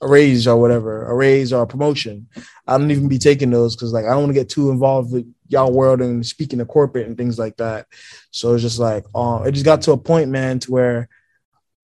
a 0.00 0.08
raise 0.08 0.48
or 0.48 0.60
whatever, 0.60 1.06
a 1.06 1.14
raise 1.14 1.52
or 1.52 1.62
a 1.62 1.66
promotion. 1.66 2.26
I 2.66 2.76
don't 2.76 2.90
even 2.90 3.08
be 3.08 3.18
taking 3.18 3.50
those 3.50 3.76
because 3.76 3.92
like 3.92 4.04
I 4.04 4.10
don't 4.10 4.22
want 4.22 4.30
to 4.30 4.40
get 4.40 4.48
too 4.48 4.70
involved 4.70 5.12
with 5.12 5.32
y'all 5.48 5.72
world 5.72 6.00
and 6.00 6.26
speaking 6.26 6.58
to 6.58 6.64
corporate 6.64 7.06
and 7.06 7.16
things 7.16 7.38
like 7.38 7.56
that. 7.58 7.86
So 8.30 8.54
it's 8.54 8.62
just 8.62 8.78
like 8.78 9.04
um 9.14 9.46
it 9.46 9.52
just 9.52 9.64
got 9.64 9.82
to 9.82 9.92
a 9.92 9.98
point, 9.98 10.30
man, 10.30 10.58
to 10.60 10.72
where 10.72 11.08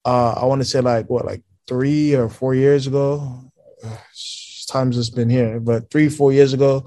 uh, 0.04 0.32
I 0.32 0.44
want 0.46 0.62
to 0.62 0.64
say 0.64 0.80
like 0.80 1.08
what, 1.10 1.26
like 1.26 1.42
three 1.66 2.14
or 2.14 2.28
four 2.28 2.54
years 2.54 2.86
ago. 2.86 3.50
Times 4.68 4.98
it's 4.98 5.10
been 5.10 5.30
here, 5.30 5.60
but 5.60 5.90
three, 5.90 6.08
four 6.08 6.32
years 6.32 6.52
ago, 6.52 6.86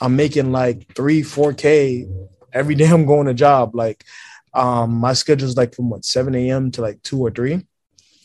I'm 0.00 0.16
making 0.16 0.52
like 0.52 0.94
three, 0.94 1.22
four 1.22 1.52
K 1.52 2.06
every 2.52 2.74
day 2.80 2.86
I'm 2.86 3.06
going 3.06 3.26
to 3.26 3.34
job. 3.34 3.74
Like, 3.74 4.04
um, 4.52 4.94
my 4.94 5.12
schedule 5.12 5.48
is 5.48 5.56
like 5.56 5.74
from 5.74 5.90
what 5.90 6.04
7 6.04 6.34
a.m. 6.34 6.70
to 6.72 6.82
like 6.82 7.02
two 7.02 7.20
or 7.20 7.30
three, 7.30 7.66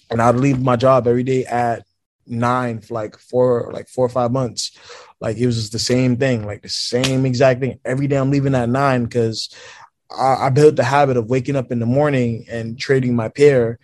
and 0.09 0.21
I'd 0.21 0.35
leave 0.35 0.61
my 0.61 0.75
job 0.75 1.07
every 1.07 1.23
day 1.23 1.45
at 1.45 1.85
nine 2.27 2.81
for 2.81 2.95
like 2.95 3.17
four, 3.17 3.71
like 3.71 3.87
four 3.87 4.05
or 4.05 4.09
five 4.09 4.31
months. 4.31 4.77
Like 5.19 5.37
it 5.37 5.45
was 5.45 5.55
just 5.55 5.71
the 5.71 5.79
same 5.79 6.17
thing, 6.17 6.45
like 6.45 6.63
the 6.63 6.69
same 6.69 7.25
exact 7.25 7.59
thing. 7.59 7.79
Every 7.85 8.07
day 8.07 8.17
I'm 8.17 8.31
leaving 8.31 8.55
at 8.55 8.69
nine 8.69 9.03
because 9.03 9.49
I, 10.09 10.47
I 10.47 10.49
built 10.49 10.75
the 10.75 10.83
habit 10.83 11.17
of 11.17 11.29
waking 11.29 11.55
up 11.55 11.71
in 11.71 11.79
the 11.79 11.85
morning 11.85 12.45
and 12.49 12.77
trading 12.77 13.15
my 13.15 13.29
pair 13.29 13.79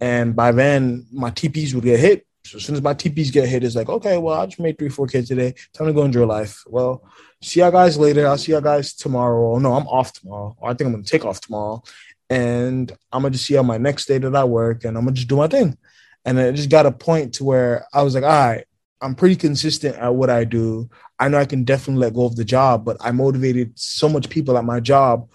and 0.00 0.36
by 0.36 0.52
then, 0.52 1.06
my 1.12 1.30
TPs 1.30 1.74
would 1.74 1.84
get 1.84 2.00
hit. 2.00 2.26
So 2.46 2.58
as 2.58 2.64
soon 2.64 2.76
as 2.76 2.82
my 2.82 2.94
TPs 2.94 3.32
get 3.32 3.48
hit, 3.48 3.64
it's 3.64 3.74
like, 3.74 3.88
okay, 3.88 4.18
well, 4.18 4.40
I 4.40 4.46
just 4.46 4.60
made 4.60 4.78
three, 4.78 4.88
four 4.88 5.06
kids 5.06 5.28
today. 5.28 5.54
Time 5.72 5.86
to 5.86 5.92
go 5.92 6.04
enjoy 6.04 6.26
life. 6.26 6.62
Well, 6.66 7.04
see 7.42 7.60
y'all 7.60 7.70
guys 7.70 7.98
later. 7.98 8.26
I'll 8.26 8.38
see 8.38 8.52
y'all 8.52 8.60
guys 8.60 8.94
tomorrow. 8.94 9.54
Oh, 9.54 9.58
no, 9.58 9.74
I'm 9.74 9.86
off 9.86 10.12
tomorrow. 10.12 10.56
I 10.62 10.68
think 10.74 10.86
I'm 10.88 10.92
gonna 10.92 11.04
take 11.04 11.24
off 11.24 11.40
tomorrow. 11.40 11.82
And 12.30 12.90
I'm 13.12 13.22
gonna 13.22 13.32
just 13.32 13.46
see 13.46 13.56
on 13.56 13.66
my 13.66 13.78
next 13.78 14.06
day 14.06 14.18
that 14.18 14.34
I 14.34 14.44
work 14.44 14.84
and 14.84 14.96
I'm 14.96 15.04
gonna 15.04 15.16
just 15.16 15.28
do 15.28 15.36
my 15.36 15.48
thing. 15.48 15.76
And 16.24 16.38
it 16.38 16.54
just 16.54 16.70
got 16.70 16.86
a 16.86 16.92
point 16.92 17.34
to 17.34 17.44
where 17.44 17.86
I 17.92 18.02
was 18.02 18.14
like, 18.14 18.24
all 18.24 18.30
right, 18.30 18.64
I'm 19.00 19.14
pretty 19.14 19.36
consistent 19.36 19.96
at 19.96 20.14
what 20.14 20.30
I 20.30 20.44
do. 20.44 20.88
I 21.18 21.28
know 21.28 21.38
I 21.38 21.44
can 21.44 21.64
definitely 21.64 22.00
let 22.00 22.14
go 22.14 22.24
of 22.26 22.36
the 22.36 22.44
job, 22.44 22.84
but 22.84 22.96
I 23.00 23.12
motivated 23.12 23.78
so 23.78 24.08
much 24.08 24.28
people 24.28 24.58
at 24.58 24.64
my 24.64 24.80
job 24.80 25.30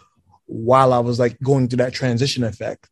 while 0.46 0.92
I 0.92 1.00
was 1.00 1.20
like 1.20 1.40
going 1.42 1.68
through 1.68 1.78
that 1.78 1.94
transition 1.94 2.44
effect. 2.44 2.90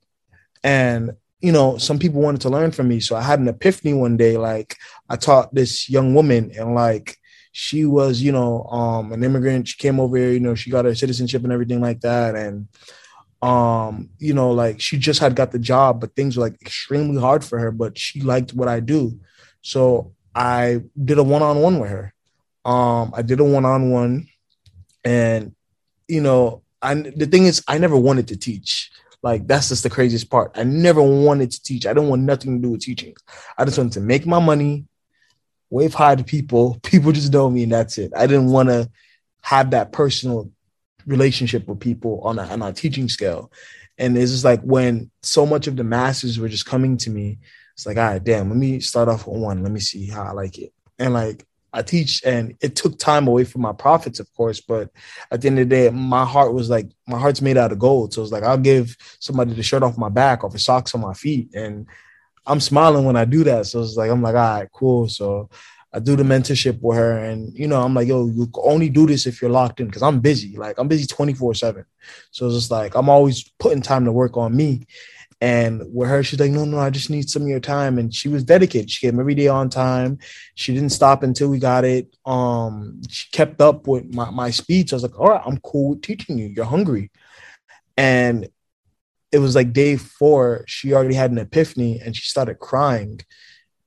And 0.63 1.11
you 1.41 1.51
know, 1.51 1.77
some 1.77 1.99
people 1.99 2.21
wanted 2.21 2.41
to 2.41 2.49
learn 2.49 2.71
from 2.71 2.87
me. 2.87 2.99
So 2.99 3.15
I 3.15 3.21
had 3.21 3.39
an 3.39 3.47
epiphany 3.47 3.93
one 3.93 4.17
day. 4.17 4.37
Like 4.37 4.75
I 5.09 5.15
taught 5.15 5.53
this 5.53 5.89
young 5.89 6.13
woman 6.13 6.51
and 6.57 6.75
like 6.75 7.17
she 7.51 7.85
was, 7.85 8.21
you 8.21 8.31
know, 8.31 8.63
um, 8.65 9.11
an 9.11 9.23
immigrant. 9.23 9.67
She 9.67 9.77
came 9.77 9.99
over 9.99 10.17
here, 10.17 10.31
you 10.31 10.39
know, 10.39 10.55
she 10.55 10.69
got 10.69 10.85
her 10.85 10.95
citizenship 10.95 11.43
and 11.43 11.53
everything 11.53 11.81
like 11.81 12.01
that. 12.01 12.35
And 12.35 12.67
um, 13.41 14.09
you 14.17 14.33
know, 14.33 14.51
like 14.51 14.81
she 14.81 14.97
just 14.97 15.19
had 15.19 15.35
got 15.35 15.51
the 15.51 15.59
job, 15.59 16.01
but 16.01 16.15
things 16.15 16.35
were 16.35 16.43
like 16.43 16.61
extremely 16.61 17.21
hard 17.21 17.43
for 17.43 17.57
her, 17.59 17.71
but 17.71 17.97
she 17.97 18.21
liked 18.21 18.53
what 18.53 18.67
I 18.67 18.79
do. 18.81 19.19
So 19.61 20.13
I 20.35 20.81
did 21.01 21.17
a 21.17 21.23
one 21.23 21.41
on 21.41 21.61
one 21.61 21.79
with 21.79 21.89
her. 21.89 22.13
Um, 22.65 23.13
I 23.15 23.21
did 23.21 23.39
a 23.39 23.43
one 23.43 23.65
on 23.65 23.91
one, 23.91 24.27
and 25.05 25.55
you 26.07 26.21
know, 26.21 26.63
I 26.81 26.95
the 26.95 27.25
thing 27.25 27.45
is, 27.45 27.63
I 27.67 27.77
never 27.77 27.97
wanted 27.97 28.27
to 28.29 28.37
teach. 28.37 28.88
Like 29.21 29.47
that's 29.47 29.69
just 29.69 29.83
the 29.83 29.89
craziest 29.89 30.29
part. 30.29 30.51
I 30.55 30.63
never 30.63 31.01
wanted 31.01 31.51
to 31.51 31.61
teach. 31.61 31.85
I 31.85 31.93
don't 31.93 32.09
want 32.09 32.21
nothing 32.21 32.55
to 32.55 32.61
do 32.61 32.71
with 32.71 32.81
teaching. 32.81 33.15
I 33.57 33.65
just 33.65 33.77
wanted 33.77 33.93
to 33.93 34.01
make 34.01 34.25
my 34.25 34.39
money, 34.39 34.85
wave 35.69 35.93
hi 35.93 36.15
to 36.15 36.23
people. 36.23 36.79
People 36.83 37.11
just 37.11 37.33
know 37.33 37.49
me, 37.49 37.63
and 37.63 37.71
that's 37.71 37.97
it. 37.97 38.11
I 38.15 38.27
didn't 38.27 38.51
want 38.51 38.69
to 38.69 38.89
have 39.41 39.71
that 39.71 39.91
personal 39.91 40.51
relationship 41.05 41.67
with 41.67 41.79
people 41.79 42.21
on 42.21 42.39
a, 42.39 42.43
on 42.43 42.61
a 42.61 42.73
teaching 42.73 43.09
scale. 43.09 43.51
And 43.97 44.17
it's 44.17 44.31
just 44.31 44.45
like 44.45 44.61
when 44.61 45.11
so 45.23 45.45
much 45.45 45.67
of 45.67 45.75
the 45.75 45.83
masses 45.83 46.39
were 46.39 46.49
just 46.49 46.65
coming 46.65 46.97
to 46.97 47.09
me, 47.09 47.39
it's 47.73 47.85
like, 47.85 47.97
all 47.97 48.03
right, 48.03 48.23
damn, 48.23 48.49
let 48.49 48.57
me 48.57 48.79
start 48.79 49.09
off 49.09 49.27
with 49.27 49.41
one. 49.41 49.63
Let 49.63 49.71
me 49.71 49.79
see 49.79 50.07
how 50.07 50.23
I 50.23 50.31
like 50.31 50.57
it. 50.57 50.73
And 50.97 51.13
like 51.13 51.45
I 51.73 51.81
teach, 51.81 52.23
and 52.25 52.55
it 52.61 52.75
took 52.75 52.97
time 52.97 53.27
away 53.27 53.43
from 53.43 53.61
my 53.61 53.73
profits, 53.73 54.19
of 54.19 54.33
course. 54.33 54.61
But 54.61 54.89
at 55.31 55.41
the 55.41 55.47
end 55.47 55.59
of 55.59 55.69
the 55.69 55.75
day, 55.75 55.89
my 55.89 56.25
heart 56.25 56.53
was 56.53 56.69
like, 56.69 56.87
my 57.07 57.19
heart's 57.19 57.41
made 57.41 57.57
out 57.57 57.71
of 57.71 57.79
gold. 57.79 58.13
So 58.13 58.21
it's 58.21 58.31
like, 58.31 58.43
I'll 58.43 58.57
give 58.57 58.95
somebody 59.19 59.53
the 59.53 59.63
shirt 59.63 59.83
off 59.83 59.97
my 59.97 60.09
back 60.09 60.43
or 60.43 60.49
the 60.49 60.59
socks 60.59 60.95
on 60.95 61.01
my 61.01 61.13
feet. 61.13 61.53
And 61.53 61.87
I'm 62.45 62.59
smiling 62.59 63.05
when 63.05 63.15
I 63.15 63.25
do 63.25 63.43
that. 63.43 63.67
So 63.67 63.81
it's 63.81 63.95
like, 63.95 64.09
I'm 64.09 64.21
like, 64.21 64.35
all 64.35 64.59
right, 64.59 64.69
cool. 64.73 65.07
So 65.07 65.49
I 65.91 65.99
do 65.99 66.15
the 66.15 66.23
mentorship 66.23 66.79
with 66.81 66.97
her, 66.97 67.17
and 67.17 67.57
you 67.57 67.67
know, 67.67 67.81
I'm 67.81 67.95
like, 67.95 68.07
yo, 68.07 68.27
you 68.27 68.47
only 68.61 68.89
do 68.89 69.07
this 69.07 69.25
if 69.25 69.41
you're 69.41 69.49
locked 69.49 69.79
in 69.79 69.87
because 69.87 70.03
I'm 70.03 70.19
busy. 70.19 70.55
Like 70.55 70.77
I'm 70.77 70.87
busy 70.87 71.07
24 71.07 71.55
seven. 71.55 71.85
So 72.31 72.45
it's 72.45 72.55
just 72.55 72.71
like 72.71 72.95
I'm 72.95 73.09
always 73.09 73.49
putting 73.59 73.81
time 73.81 74.05
to 74.05 74.11
work 74.11 74.37
on 74.37 74.55
me. 74.55 74.85
And 75.41 75.83
with 75.93 76.09
her, 76.09 76.21
she's 76.21 76.39
like, 76.39 76.51
no, 76.51 76.65
no, 76.65 76.79
I 76.79 76.89
just 76.89 77.09
need 77.09 77.29
some 77.29 77.43
of 77.43 77.47
your 77.47 77.61
time. 77.61 77.97
And 77.97 78.13
she 78.13 78.27
was 78.27 78.43
dedicated. 78.43 78.91
She 78.91 79.07
came 79.07 79.19
every 79.19 79.35
day 79.35 79.47
on 79.47 79.69
time. 79.69 80.19
She 80.55 80.73
didn't 80.73 80.89
stop 80.89 81.23
until 81.23 81.47
we 81.47 81.59
got 81.59 81.85
it. 81.85 82.13
Um, 82.25 83.01
she 83.09 83.29
kept 83.31 83.61
up 83.61 83.87
with 83.87 84.13
my, 84.13 84.29
my 84.31 84.49
speech. 84.49 84.91
I 84.91 84.97
was 84.97 85.03
like, 85.03 85.17
all 85.17 85.29
right, 85.29 85.41
I'm 85.45 85.59
cool 85.59 85.91
with 85.91 86.01
teaching 86.01 86.37
you. 86.37 86.47
You're 86.47 86.65
hungry. 86.65 87.09
And 87.95 88.49
it 89.31 89.39
was 89.39 89.55
like 89.55 89.73
day 89.73 89.95
four, 89.95 90.63
she 90.67 90.93
already 90.93 91.15
had 91.15 91.31
an 91.31 91.37
epiphany 91.37 92.01
and 92.03 92.15
she 92.15 92.27
started 92.27 92.59
crying. 92.59 93.21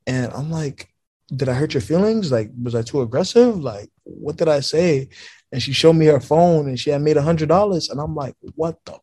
And 0.07 0.31
I'm 0.33 0.49
like, 0.49 0.89
did 1.35 1.49
I 1.49 1.53
hurt 1.53 1.73
your 1.73 1.81
feelings? 1.81 2.31
Like, 2.31 2.51
was 2.61 2.75
I 2.75 2.81
too 2.81 3.01
aggressive? 3.01 3.59
Like, 3.59 3.89
what 4.03 4.37
did 4.37 4.47
I 4.47 4.61
say? 4.61 5.09
And 5.51 5.61
she 5.61 5.73
showed 5.73 5.93
me 5.93 6.07
her 6.07 6.19
phone 6.19 6.67
and 6.67 6.79
she 6.79 6.89
had 6.89 7.01
made 7.01 7.17
a 7.17 7.21
hundred 7.21 7.49
dollars. 7.49 7.89
And 7.89 7.99
I'm 7.99 8.15
like, 8.15 8.35
what 8.55 8.83
the 8.85 8.99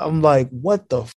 I'm 0.00 0.22
like, 0.22 0.48
what 0.50 0.88
the? 0.88 1.10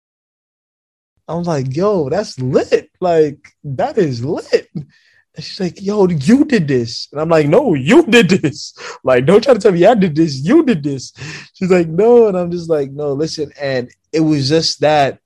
I'm 1.29 1.45
like, 1.45 1.75
yo, 1.75 2.09
that's 2.09 2.38
lit. 2.38 2.90
Like, 3.01 3.49
that 3.64 3.97
is 3.97 4.25
lit. 4.25 4.68
And 4.75 5.45
she's 5.45 5.61
like, 5.61 5.81
yo, 5.81 6.07
you 6.09 6.45
did 6.45 6.68
this. 6.68 7.09
And 7.11 7.21
I'm 7.21 7.29
like, 7.29 7.47
no, 7.47 7.75
you 7.75 8.05
did 8.05 8.29
this. 8.29 8.77
Like, 9.03 9.25
don't 9.25 9.42
try 9.42 9.55
to 9.55 9.61
tell 9.61 9.73
me 9.73 9.87
I 9.87 9.95
did 9.95 10.14
this. 10.14 10.45
You 10.45 10.64
did 10.64 10.83
this. 10.83 11.12
She's 11.55 11.71
like, 11.71 11.88
no. 11.88 12.29
And 12.29 12.37
I'm 12.37 12.51
just 12.51 12.68
like, 12.68 12.90
no, 12.90 13.12
listen. 13.12 13.51
And 13.59 13.90
it 14.12 14.21
was 14.21 14.49
just 14.49 14.81
that, 14.81 15.21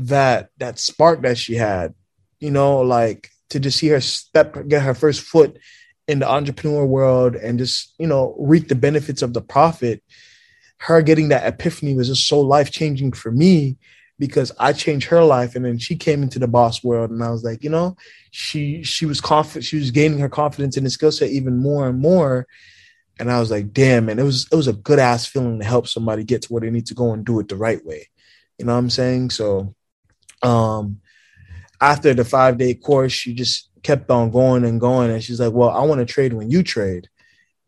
that, 0.00 0.50
that 0.58 0.78
spark 0.78 1.22
that 1.22 1.38
she 1.38 1.54
had, 1.54 1.94
you 2.38 2.50
know, 2.50 2.80
like 2.80 3.30
to 3.50 3.60
just 3.60 3.78
see 3.78 3.88
her 3.88 4.00
step, 4.00 4.56
get 4.68 4.82
her 4.82 4.94
first 4.94 5.22
foot 5.22 5.58
in 6.06 6.18
the 6.18 6.28
entrepreneur 6.28 6.84
world 6.84 7.36
and 7.36 7.58
just, 7.58 7.94
you 7.98 8.06
know, 8.06 8.36
reap 8.38 8.68
the 8.68 8.74
benefits 8.74 9.22
of 9.22 9.32
the 9.32 9.40
profit 9.40 10.02
her 10.80 11.02
getting 11.02 11.28
that 11.28 11.46
epiphany 11.46 11.94
was 11.94 12.08
just 12.08 12.26
so 12.26 12.40
life 12.40 12.70
changing 12.70 13.12
for 13.12 13.30
me 13.30 13.76
because 14.18 14.50
I 14.58 14.72
changed 14.72 15.08
her 15.08 15.22
life 15.22 15.54
and 15.54 15.64
then 15.64 15.78
she 15.78 15.94
came 15.94 16.22
into 16.22 16.38
the 16.38 16.48
boss 16.48 16.82
world 16.82 17.10
and 17.10 17.22
I 17.22 17.30
was 17.30 17.44
like, 17.44 17.62
you 17.62 17.68
know, 17.68 17.96
she 18.30 18.82
she 18.82 19.04
was 19.04 19.20
confident, 19.20 19.64
she 19.66 19.76
was 19.78 19.90
gaining 19.90 20.18
her 20.20 20.28
confidence 20.30 20.78
in 20.78 20.84
the 20.84 20.90
skill 20.90 21.12
set 21.12 21.30
even 21.30 21.58
more 21.58 21.86
and 21.86 21.98
more. 21.98 22.46
And 23.18 23.30
I 23.30 23.40
was 23.40 23.50
like, 23.50 23.74
damn, 23.74 24.06
man, 24.06 24.18
it 24.18 24.22
was 24.22 24.46
it 24.50 24.56
was 24.56 24.68
a 24.68 24.72
good 24.72 24.98
ass 24.98 25.26
feeling 25.26 25.58
to 25.58 25.64
help 25.66 25.86
somebody 25.86 26.24
get 26.24 26.42
to 26.42 26.52
where 26.52 26.62
they 26.62 26.70
need 26.70 26.86
to 26.86 26.94
go 26.94 27.12
and 27.12 27.26
do 27.26 27.40
it 27.40 27.48
the 27.48 27.56
right 27.56 27.84
way. 27.84 28.08
You 28.58 28.64
know 28.64 28.72
what 28.72 28.78
I'm 28.78 28.90
saying? 28.90 29.30
So 29.30 29.74
um 30.42 31.00
after 31.78 32.14
the 32.14 32.24
five 32.24 32.56
day 32.56 32.72
course, 32.72 33.12
she 33.12 33.34
just 33.34 33.68
kept 33.82 34.10
on 34.10 34.30
going 34.30 34.64
and 34.64 34.80
going. 34.80 35.10
And 35.10 35.22
she's 35.22 35.40
like, 35.40 35.52
Well, 35.52 35.68
I 35.68 35.84
want 35.84 35.98
to 35.98 36.06
trade 36.06 36.32
when 36.32 36.50
you 36.50 36.62
trade. 36.62 37.09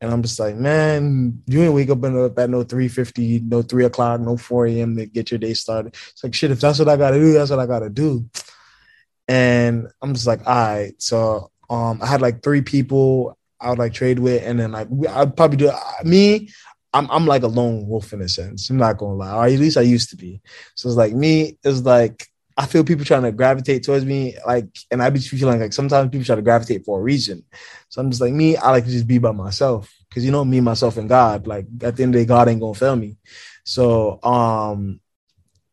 And 0.02 0.12
I'm 0.12 0.20
just 0.20 0.40
like, 0.40 0.56
man, 0.56 1.40
you 1.46 1.62
ain't 1.62 1.74
wake 1.74 1.88
up 1.88 2.02
at 2.04 2.50
no 2.50 2.64
350, 2.64 3.40
no 3.44 3.62
3 3.62 3.84
o'clock, 3.84 4.20
no 4.20 4.36
4 4.36 4.66
a.m. 4.66 4.96
to 4.96 5.06
get 5.06 5.30
your 5.30 5.38
day 5.38 5.54
started. 5.54 5.94
It's 6.10 6.24
like, 6.24 6.34
shit, 6.34 6.50
if 6.50 6.60
that's 6.60 6.80
what 6.80 6.88
I 6.88 6.96
gotta 6.96 7.20
do, 7.20 7.32
that's 7.32 7.50
what 7.50 7.60
I 7.60 7.66
gotta 7.66 7.88
do. 7.88 8.28
And 9.28 9.86
I'm 10.02 10.12
just 10.12 10.26
like, 10.26 10.40
all 10.44 10.54
right. 10.54 10.92
So 10.98 11.52
um, 11.70 12.02
I 12.02 12.06
had 12.06 12.20
like 12.20 12.42
three 12.42 12.62
people 12.62 13.38
I 13.60 13.70
would 13.70 13.78
like 13.78 13.94
trade 13.94 14.18
with, 14.18 14.42
and 14.44 14.58
then 14.58 14.72
like 14.72 14.88
I'd 15.08 15.36
probably 15.36 15.58
do 15.58 15.70
me. 16.02 16.50
I'm 16.92 17.08
I'm 17.08 17.24
like 17.24 17.44
a 17.44 17.48
lone 17.48 17.86
wolf 17.86 18.12
in 18.12 18.20
a 18.22 18.28
sense. 18.28 18.68
I'm 18.68 18.78
not 18.78 18.98
gonna 18.98 19.14
lie, 19.14 19.32
or 19.32 19.44
at 19.44 19.60
least 19.60 19.76
I 19.76 19.82
used 19.82 20.10
to 20.10 20.16
be. 20.16 20.42
So 20.74 20.88
it's 20.88 20.98
like 20.98 21.14
me. 21.14 21.58
It's 21.62 21.82
like 21.82 22.26
I 22.62 22.66
feel 22.66 22.84
people 22.84 23.04
trying 23.04 23.24
to 23.24 23.32
gravitate 23.32 23.82
towards 23.82 24.04
me, 24.04 24.36
like, 24.46 24.68
and 24.92 25.02
I 25.02 25.10
be 25.10 25.18
feeling 25.18 25.58
like 25.58 25.72
sometimes 25.72 26.10
people 26.10 26.24
try 26.24 26.36
to 26.36 26.42
gravitate 26.42 26.84
for 26.84 27.00
a 27.00 27.02
reason. 27.02 27.42
So 27.88 28.00
I'm 28.00 28.08
just 28.08 28.20
like 28.20 28.32
me. 28.32 28.56
I 28.56 28.70
like 28.70 28.84
to 28.84 28.90
just 28.90 29.08
be 29.08 29.18
by 29.18 29.32
myself 29.32 29.92
because 30.08 30.24
you 30.24 30.30
know 30.30 30.44
me, 30.44 30.60
myself, 30.60 30.96
and 30.96 31.08
God. 31.08 31.48
Like 31.48 31.66
at 31.82 31.96
the 31.96 32.04
end 32.04 32.14
of 32.14 32.20
the 32.20 32.24
day, 32.24 32.28
God 32.28 32.46
ain't 32.46 32.60
gonna 32.60 32.74
fail 32.74 32.94
me. 32.94 33.16
So, 33.64 34.22
um, 34.22 35.00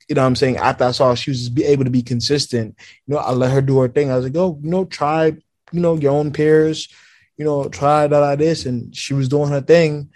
you 0.07 0.15
know, 0.15 0.23
what 0.23 0.27
I'm 0.29 0.35
saying 0.35 0.57
after 0.57 0.85
I 0.85 0.89
saw 0.89 1.13
she 1.13 1.29
was 1.29 1.49
be 1.49 1.63
able 1.63 1.83
to 1.83 1.91
be 1.91 2.01
consistent, 2.01 2.75
you 3.05 3.13
know, 3.13 3.19
I 3.19 3.33
let 3.33 3.51
her 3.51 3.61
do 3.61 3.77
her 3.81 3.87
thing. 3.87 4.09
I 4.09 4.15
was 4.15 4.25
like, 4.25 4.35
oh, 4.35 4.59
you 4.59 4.71
know, 4.71 4.85
try, 4.85 5.27
you 5.27 5.79
know, 5.79 5.95
your 5.95 6.13
own 6.13 6.33
peers, 6.33 6.89
you 7.37 7.45
know, 7.45 7.69
try 7.69 8.07
that 8.07 8.17
like 8.17 8.39
this, 8.39 8.65
and 8.65 8.95
she 8.95 9.13
was 9.13 9.29
doing 9.29 9.51
her 9.51 9.61
thing. 9.61 10.09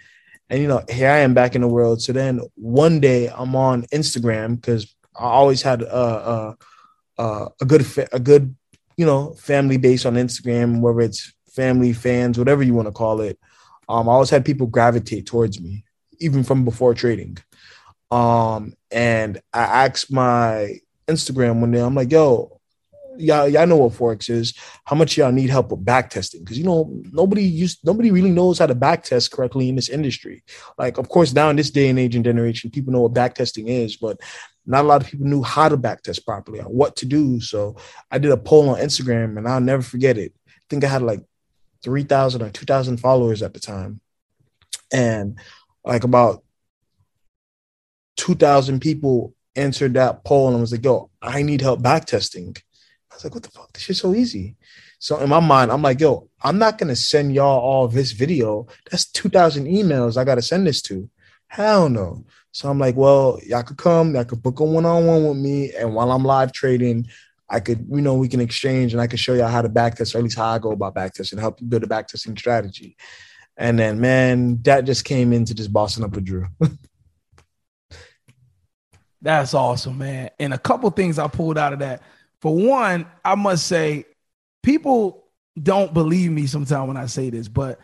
And 0.50 0.60
you 0.60 0.66
know, 0.66 0.82
here 0.88 1.08
I 1.08 1.18
am 1.18 1.34
back 1.34 1.54
in 1.54 1.60
the 1.60 1.68
world. 1.68 2.02
So 2.02 2.12
then 2.12 2.40
one 2.56 2.98
day 2.98 3.28
I'm 3.28 3.54
on 3.54 3.84
Instagram 3.84 4.56
because 4.56 4.92
I 5.16 5.24
always 5.24 5.62
had 5.62 5.82
a, 5.82 6.56
a, 7.18 7.48
a 7.60 7.64
good 7.66 7.86
a 8.12 8.20
good 8.20 8.54
you 8.96 9.06
know 9.06 9.34
family 9.34 9.76
base 9.76 10.04
on 10.06 10.14
Instagram, 10.14 10.80
whether 10.80 11.00
it's 11.00 11.32
family 11.50 11.92
fans, 11.92 12.38
whatever 12.38 12.62
you 12.62 12.74
want 12.74 12.88
to 12.88 12.92
call 12.92 13.20
it. 13.20 13.38
Um, 13.88 14.08
I 14.08 14.12
always 14.12 14.30
had 14.30 14.44
people 14.44 14.66
gravitate 14.66 15.26
towards 15.26 15.60
me, 15.60 15.84
even 16.18 16.42
from 16.42 16.64
before 16.64 16.94
trading. 16.94 17.38
Um, 18.10 18.74
and 18.90 19.40
I 19.52 19.62
asked 19.86 20.12
my 20.12 20.78
Instagram 21.06 21.60
one 21.60 21.72
day, 21.72 21.80
I'm 21.80 21.94
like, 21.94 22.10
yo, 22.10 22.60
y'all, 23.18 23.48
y'all 23.48 23.66
know 23.66 23.76
what 23.76 23.92
Forex 23.92 24.30
is. 24.30 24.54
How 24.84 24.96
much 24.96 25.16
y'all 25.16 25.32
need 25.32 25.50
help 25.50 25.70
with 25.70 25.84
back 25.84 26.10
testing? 26.10 26.40
Because 26.40 26.58
you 26.58 26.64
know, 26.64 26.90
nobody 27.12 27.42
used 27.42 27.80
nobody 27.84 28.10
really 28.10 28.30
knows 28.30 28.58
how 28.58 28.66
to 28.66 28.74
back 28.74 29.04
test 29.04 29.30
correctly 29.30 29.68
in 29.68 29.76
this 29.76 29.88
industry. 29.88 30.42
Like, 30.78 30.98
of 30.98 31.08
course, 31.08 31.32
now 31.32 31.50
in 31.50 31.56
this 31.56 31.70
day 31.70 31.88
and 31.88 31.98
age 31.98 32.14
and 32.14 32.24
generation, 32.24 32.70
people 32.70 32.92
know 32.92 33.02
what 33.02 33.14
back 33.14 33.34
testing 33.34 33.68
is, 33.68 33.96
but 33.96 34.20
not 34.66 34.84
a 34.84 34.88
lot 34.88 35.02
of 35.02 35.08
people 35.08 35.26
knew 35.26 35.42
how 35.42 35.68
to 35.68 35.76
back 35.76 36.02
test 36.02 36.24
properly 36.24 36.60
or 36.60 36.64
what 36.64 36.96
to 36.96 37.06
do. 37.06 37.40
So 37.40 37.76
I 38.10 38.18
did 38.18 38.32
a 38.32 38.36
poll 38.36 38.70
on 38.70 38.80
Instagram 38.80 39.36
and 39.36 39.46
I'll 39.46 39.60
never 39.60 39.82
forget 39.82 40.16
it. 40.16 40.32
I 40.48 40.52
think 40.70 40.84
I 40.84 40.88
had 40.88 41.02
like 41.02 41.22
3,000 41.82 42.42
or 42.42 42.50
2,000 42.50 42.96
followers 42.96 43.42
at 43.42 43.52
the 43.52 43.60
time. 43.60 44.00
And 44.92 45.38
like 45.84 46.04
about 46.04 46.42
2,000 48.16 48.80
people 48.80 49.34
answered 49.56 49.94
that 49.94 50.24
poll 50.24 50.50
and 50.50 50.60
was 50.60 50.72
like, 50.72 50.84
yo, 50.84 51.10
I 51.20 51.42
need 51.42 51.60
help 51.60 51.82
back 51.82 52.06
testing. 52.06 52.56
I 53.10 53.14
was 53.14 53.24
like, 53.24 53.34
what 53.34 53.42
the 53.42 53.50
fuck? 53.50 53.72
This 53.72 53.82
shit's 53.82 54.00
so 54.00 54.14
easy. 54.14 54.56
So 54.98 55.18
in 55.18 55.28
my 55.28 55.40
mind, 55.40 55.70
I'm 55.70 55.82
like, 55.82 56.00
yo, 56.00 56.30
I'm 56.42 56.58
not 56.58 56.78
to 56.78 56.96
send 56.96 57.34
y'all 57.34 57.60
all 57.60 57.86
this 57.86 58.12
video. 58.12 58.66
That's 58.90 59.04
2,000 59.10 59.66
emails 59.66 60.16
I 60.16 60.24
got 60.24 60.36
to 60.36 60.42
send 60.42 60.66
this 60.66 60.80
to. 60.82 61.10
Hell 61.54 61.88
no. 61.88 62.24
So 62.50 62.68
I'm 62.68 62.80
like, 62.80 62.96
well, 62.96 63.38
y'all 63.46 63.62
could 63.62 63.78
come, 63.78 64.16
y'all 64.16 64.24
could 64.24 64.42
book 64.42 64.58
a 64.58 64.64
one 64.64 64.84
on 64.84 65.06
one 65.06 65.28
with 65.28 65.36
me. 65.36 65.72
And 65.72 65.94
while 65.94 66.10
I'm 66.10 66.24
live 66.24 66.50
trading, 66.50 67.06
I 67.48 67.60
could, 67.60 67.86
you 67.88 68.00
know, 68.00 68.14
we 68.14 68.26
can 68.26 68.40
exchange 68.40 68.92
and 68.92 69.00
I 69.00 69.06
can 69.06 69.18
show 69.18 69.34
y'all 69.34 69.46
how 69.46 69.62
to 69.62 69.68
backtest, 69.68 70.16
or 70.16 70.18
at 70.18 70.24
least 70.24 70.36
how 70.36 70.46
I 70.46 70.58
go 70.58 70.72
about 70.72 70.96
backtesting, 70.96 71.38
help 71.38 71.60
you 71.60 71.68
build 71.68 71.84
a 71.84 71.86
backtesting 71.86 72.36
strategy. 72.36 72.96
And 73.56 73.78
then, 73.78 74.00
man, 74.00 74.60
that 74.62 74.84
just 74.84 75.04
came 75.04 75.32
into 75.32 75.54
just 75.54 75.72
bossing 75.72 76.02
up 76.02 76.16
with 76.16 76.24
Drew. 76.24 76.46
That's 79.22 79.54
awesome, 79.54 79.98
man. 79.98 80.30
And 80.40 80.52
a 80.52 80.58
couple 80.58 80.90
things 80.90 81.20
I 81.20 81.28
pulled 81.28 81.56
out 81.56 81.72
of 81.72 81.78
that. 81.78 82.02
For 82.40 82.52
one, 82.52 83.06
I 83.24 83.36
must 83.36 83.68
say, 83.68 84.06
people 84.64 85.28
don't 85.62 85.94
believe 85.94 86.32
me 86.32 86.48
sometimes 86.48 86.88
when 86.88 86.96
I 86.96 87.06
say 87.06 87.30
this, 87.30 87.46
but 87.46 87.78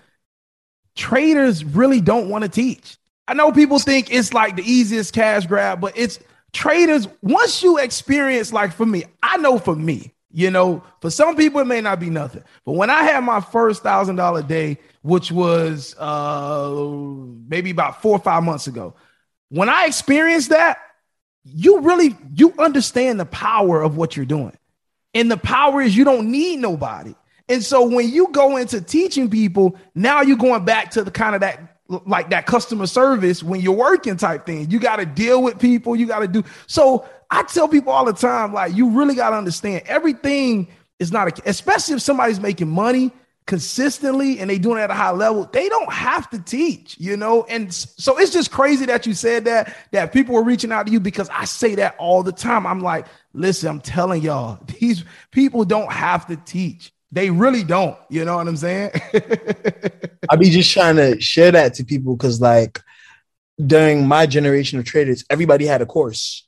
traders 0.97 1.65
really 1.65 2.01
don't 2.01 2.29
want 2.29 2.43
to 2.43 2.51
teach. 2.51 2.97
I 3.31 3.33
know 3.33 3.53
people 3.53 3.79
think 3.79 4.13
it's 4.13 4.35
like 4.35 4.57
the 4.57 4.65
easiest 4.65 5.15
cash 5.15 5.47
grab, 5.47 5.81
but 5.81 5.97
it's 5.97 6.19
traders. 6.53 7.07
Once 7.23 7.63
you 7.63 7.79
experience, 7.79 8.53
like 8.53 8.73
for 8.73 8.85
me, 8.85 9.05
I 9.23 9.37
know 9.37 9.57
for 9.57 9.77
me, 9.77 10.13
you 10.33 10.51
know, 10.51 10.83
for 11.01 11.11
some 11.11 11.37
people 11.37 11.61
it 11.61 11.67
may 11.67 11.81
not 11.81 12.01
be 12.01 12.11
nothing. 12.11 12.43
But 12.65 12.73
when 12.73 12.91
I 12.91 13.05
had 13.05 13.21
my 13.21 13.41
first 13.41 13.85
thousand 13.85 14.17
dollar 14.17 14.43
day, 14.43 14.79
which 15.03 15.31
was 15.31 15.95
uh 15.97 16.75
maybe 17.47 17.71
about 17.71 18.03
four 18.03 18.17
or 18.17 18.19
five 18.19 18.43
months 18.43 18.67
ago, 18.67 18.97
when 19.49 19.69
I 19.69 19.87
experienced 19.87 20.49
that, 20.49 20.79
you 21.45 21.83
really 21.83 22.17
you 22.35 22.53
understand 22.59 23.21
the 23.21 23.27
power 23.27 23.81
of 23.81 23.97
what 23.97 24.17
you're 24.17 24.27
doing. 24.27 24.59
And 25.15 25.31
the 25.31 25.37
power 25.37 25.81
is 25.81 25.97
you 25.97 26.03
don't 26.03 26.33
need 26.33 26.59
nobody. 26.59 27.15
And 27.49 27.63
so 27.63 27.87
when 27.87 28.11
you 28.11 28.33
go 28.33 28.57
into 28.57 28.81
teaching 28.81 29.31
people, 29.31 29.79
now 29.95 30.23
you're 30.23 30.37
going 30.37 30.65
back 30.65 30.91
to 30.93 31.05
the 31.05 31.13
kind 31.13 31.37
of 31.37 31.43
that 31.43 31.70
like 32.07 32.31
that 32.31 32.47
customer 32.47 32.87
service 32.87 33.43
when 33.43 33.61
you're 33.61 33.75
working 33.75 34.17
type 34.17 34.47
thing. 34.47 34.71
You 34.71 34.79
got 34.79 34.97
to 34.97 35.07
deal 35.07 35.43
with 35.43 35.59
people, 35.59 35.97
you 35.97 36.07
got 36.07 36.21
to 36.21 36.29
do. 36.29 36.45
So 36.67 37.09
I 37.31 37.43
tell 37.43 37.69
people 37.69 37.93
all 37.93 38.05
the 38.05 38.13
time 38.13 38.53
like 38.53 38.75
you 38.75 38.91
really 38.91 39.15
got 39.15 39.31
to 39.31 39.37
understand 39.37 39.83
everything 39.87 40.69
is 40.99 41.11
not 41.11 41.29
a 41.29 41.49
especially 41.49 41.95
if 41.95 42.03
somebody's 42.03 42.41
making 42.41 42.69
money 42.69 43.11
consistently 43.51 44.39
and 44.39 44.49
they 44.49 44.59
doing 44.59 44.79
it 44.79 44.83
at 44.83 44.91
a 44.91 44.95
high 44.95 45.11
level, 45.11 45.49
they 45.53 45.69
don't 45.69 45.93
have 45.93 46.31
to 46.31 46.39
teach, 46.39 46.97
you 47.01 47.17
know? 47.17 47.45
And 47.49 47.75
so 47.75 48.17
it's 48.17 48.33
just 48.33 48.53
crazy 48.53 48.87
that 48.87 49.07
you 49.07 49.15
said 49.15 49.45
that, 49.47 49.77
that 49.91 50.13
people 50.13 50.37
were 50.37 50.45
reaching 50.45 50.71
out 50.71 50.87
to 50.87 50.93
you 50.93 51.01
because 51.01 51.29
I 51.31 51.47
say 51.47 51.75
that 51.75 51.97
all 51.99 52.23
the 52.23 52.31
time. 52.31 52.65
I'm 52.65 52.81
like, 52.81 53.07
listen, 53.33 53.69
I'm 53.69 53.81
telling 53.81 54.23
y'all, 54.23 54.61
these 54.81 55.05
people 55.33 55.65
don't 55.65 55.91
have 55.91 56.29
to 56.29 56.37
teach. 56.37 56.93
They 57.13 57.31
really 57.31 57.65
don't. 57.65 57.97
You 58.09 58.25
know 58.25 58.37
what 58.37 58.47
I'm 58.47 58.57
saying? 58.57 58.93
I 60.31 60.37
be 60.37 60.51
just 60.51 60.73
trying 60.73 60.97
to 60.97 61.21
share 61.21 61.51
that 61.53 61.75
to 61.75 61.85
people 61.85 62.17
because, 62.17 62.41
like, 62.41 62.81
during 63.65 64.07
my 64.07 64.27
generation 64.27 64.79
of 64.79 64.85
traders, 64.85 65.25
everybody 65.29 65.67
had 65.67 65.83
a 65.83 65.87
course. 65.87 66.47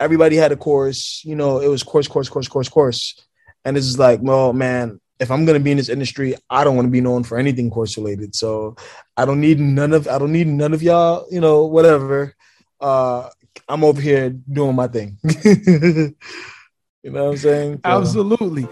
Everybody 0.00 0.36
had 0.36 0.52
a 0.52 0.56
course. 0.56 1.22
You 1.24 1.36
know, 1.36 1.60
it 1.60 1.68
was 1.68 1.82
course, 1.82 2.08
course, 2.08 2.28
course, 2.28 2.48
course, 2.48 2.68
course. 2.68 3.20
And 3.64 3.76
it's 3.76 3.98
like, 3.98 4.20
well, 4.22 4.52
man, 4.52 5.00
if 5.18 5.30
I'm 5.30 5.44
gonna 5.44 5.60
be 5.60 5.70
in 5.70 5.76
this 5.76 5.88
industry, 5.88 6.34
I 6.50 6.64
don't 6.64 6.76
want 6.76 6.86
to 6.86 6.90
be 6.90 7.00
known 7.00 7.24
for 7.24 7.38
anything 7.38 7.70
course 7.70 7.96
related. 7.96 8.34
So 8.34 8.76
I 9.16 9.24
don't 9.24 9.40
need 9.40 9.60
none 9.60 9.92
of 9.92 10.08
I 10.08 10.18
don't 10.18 10.32
need 10.32 10.46
none 10.46 10.74
of 10.74 10.82
y'all, 10.82 11.26
you 11.30 11.40
know, 11.40 11.64
whatever. 11.66 12.34
Uh 12.80 13.30
I'm 13.68 13.84
over 13.84 14.00
here 14.00 14.30
doing 14.30 14.74
my 14.74 14.88
thing. 14.88 15.18
you 15.44 17.10
know 17.10 17.24
what 17.24 17.30
I'm 17.30 17.36
saying? 17.36 17.74
So. 17.76 17.80
Absolutely. 17.84 18.68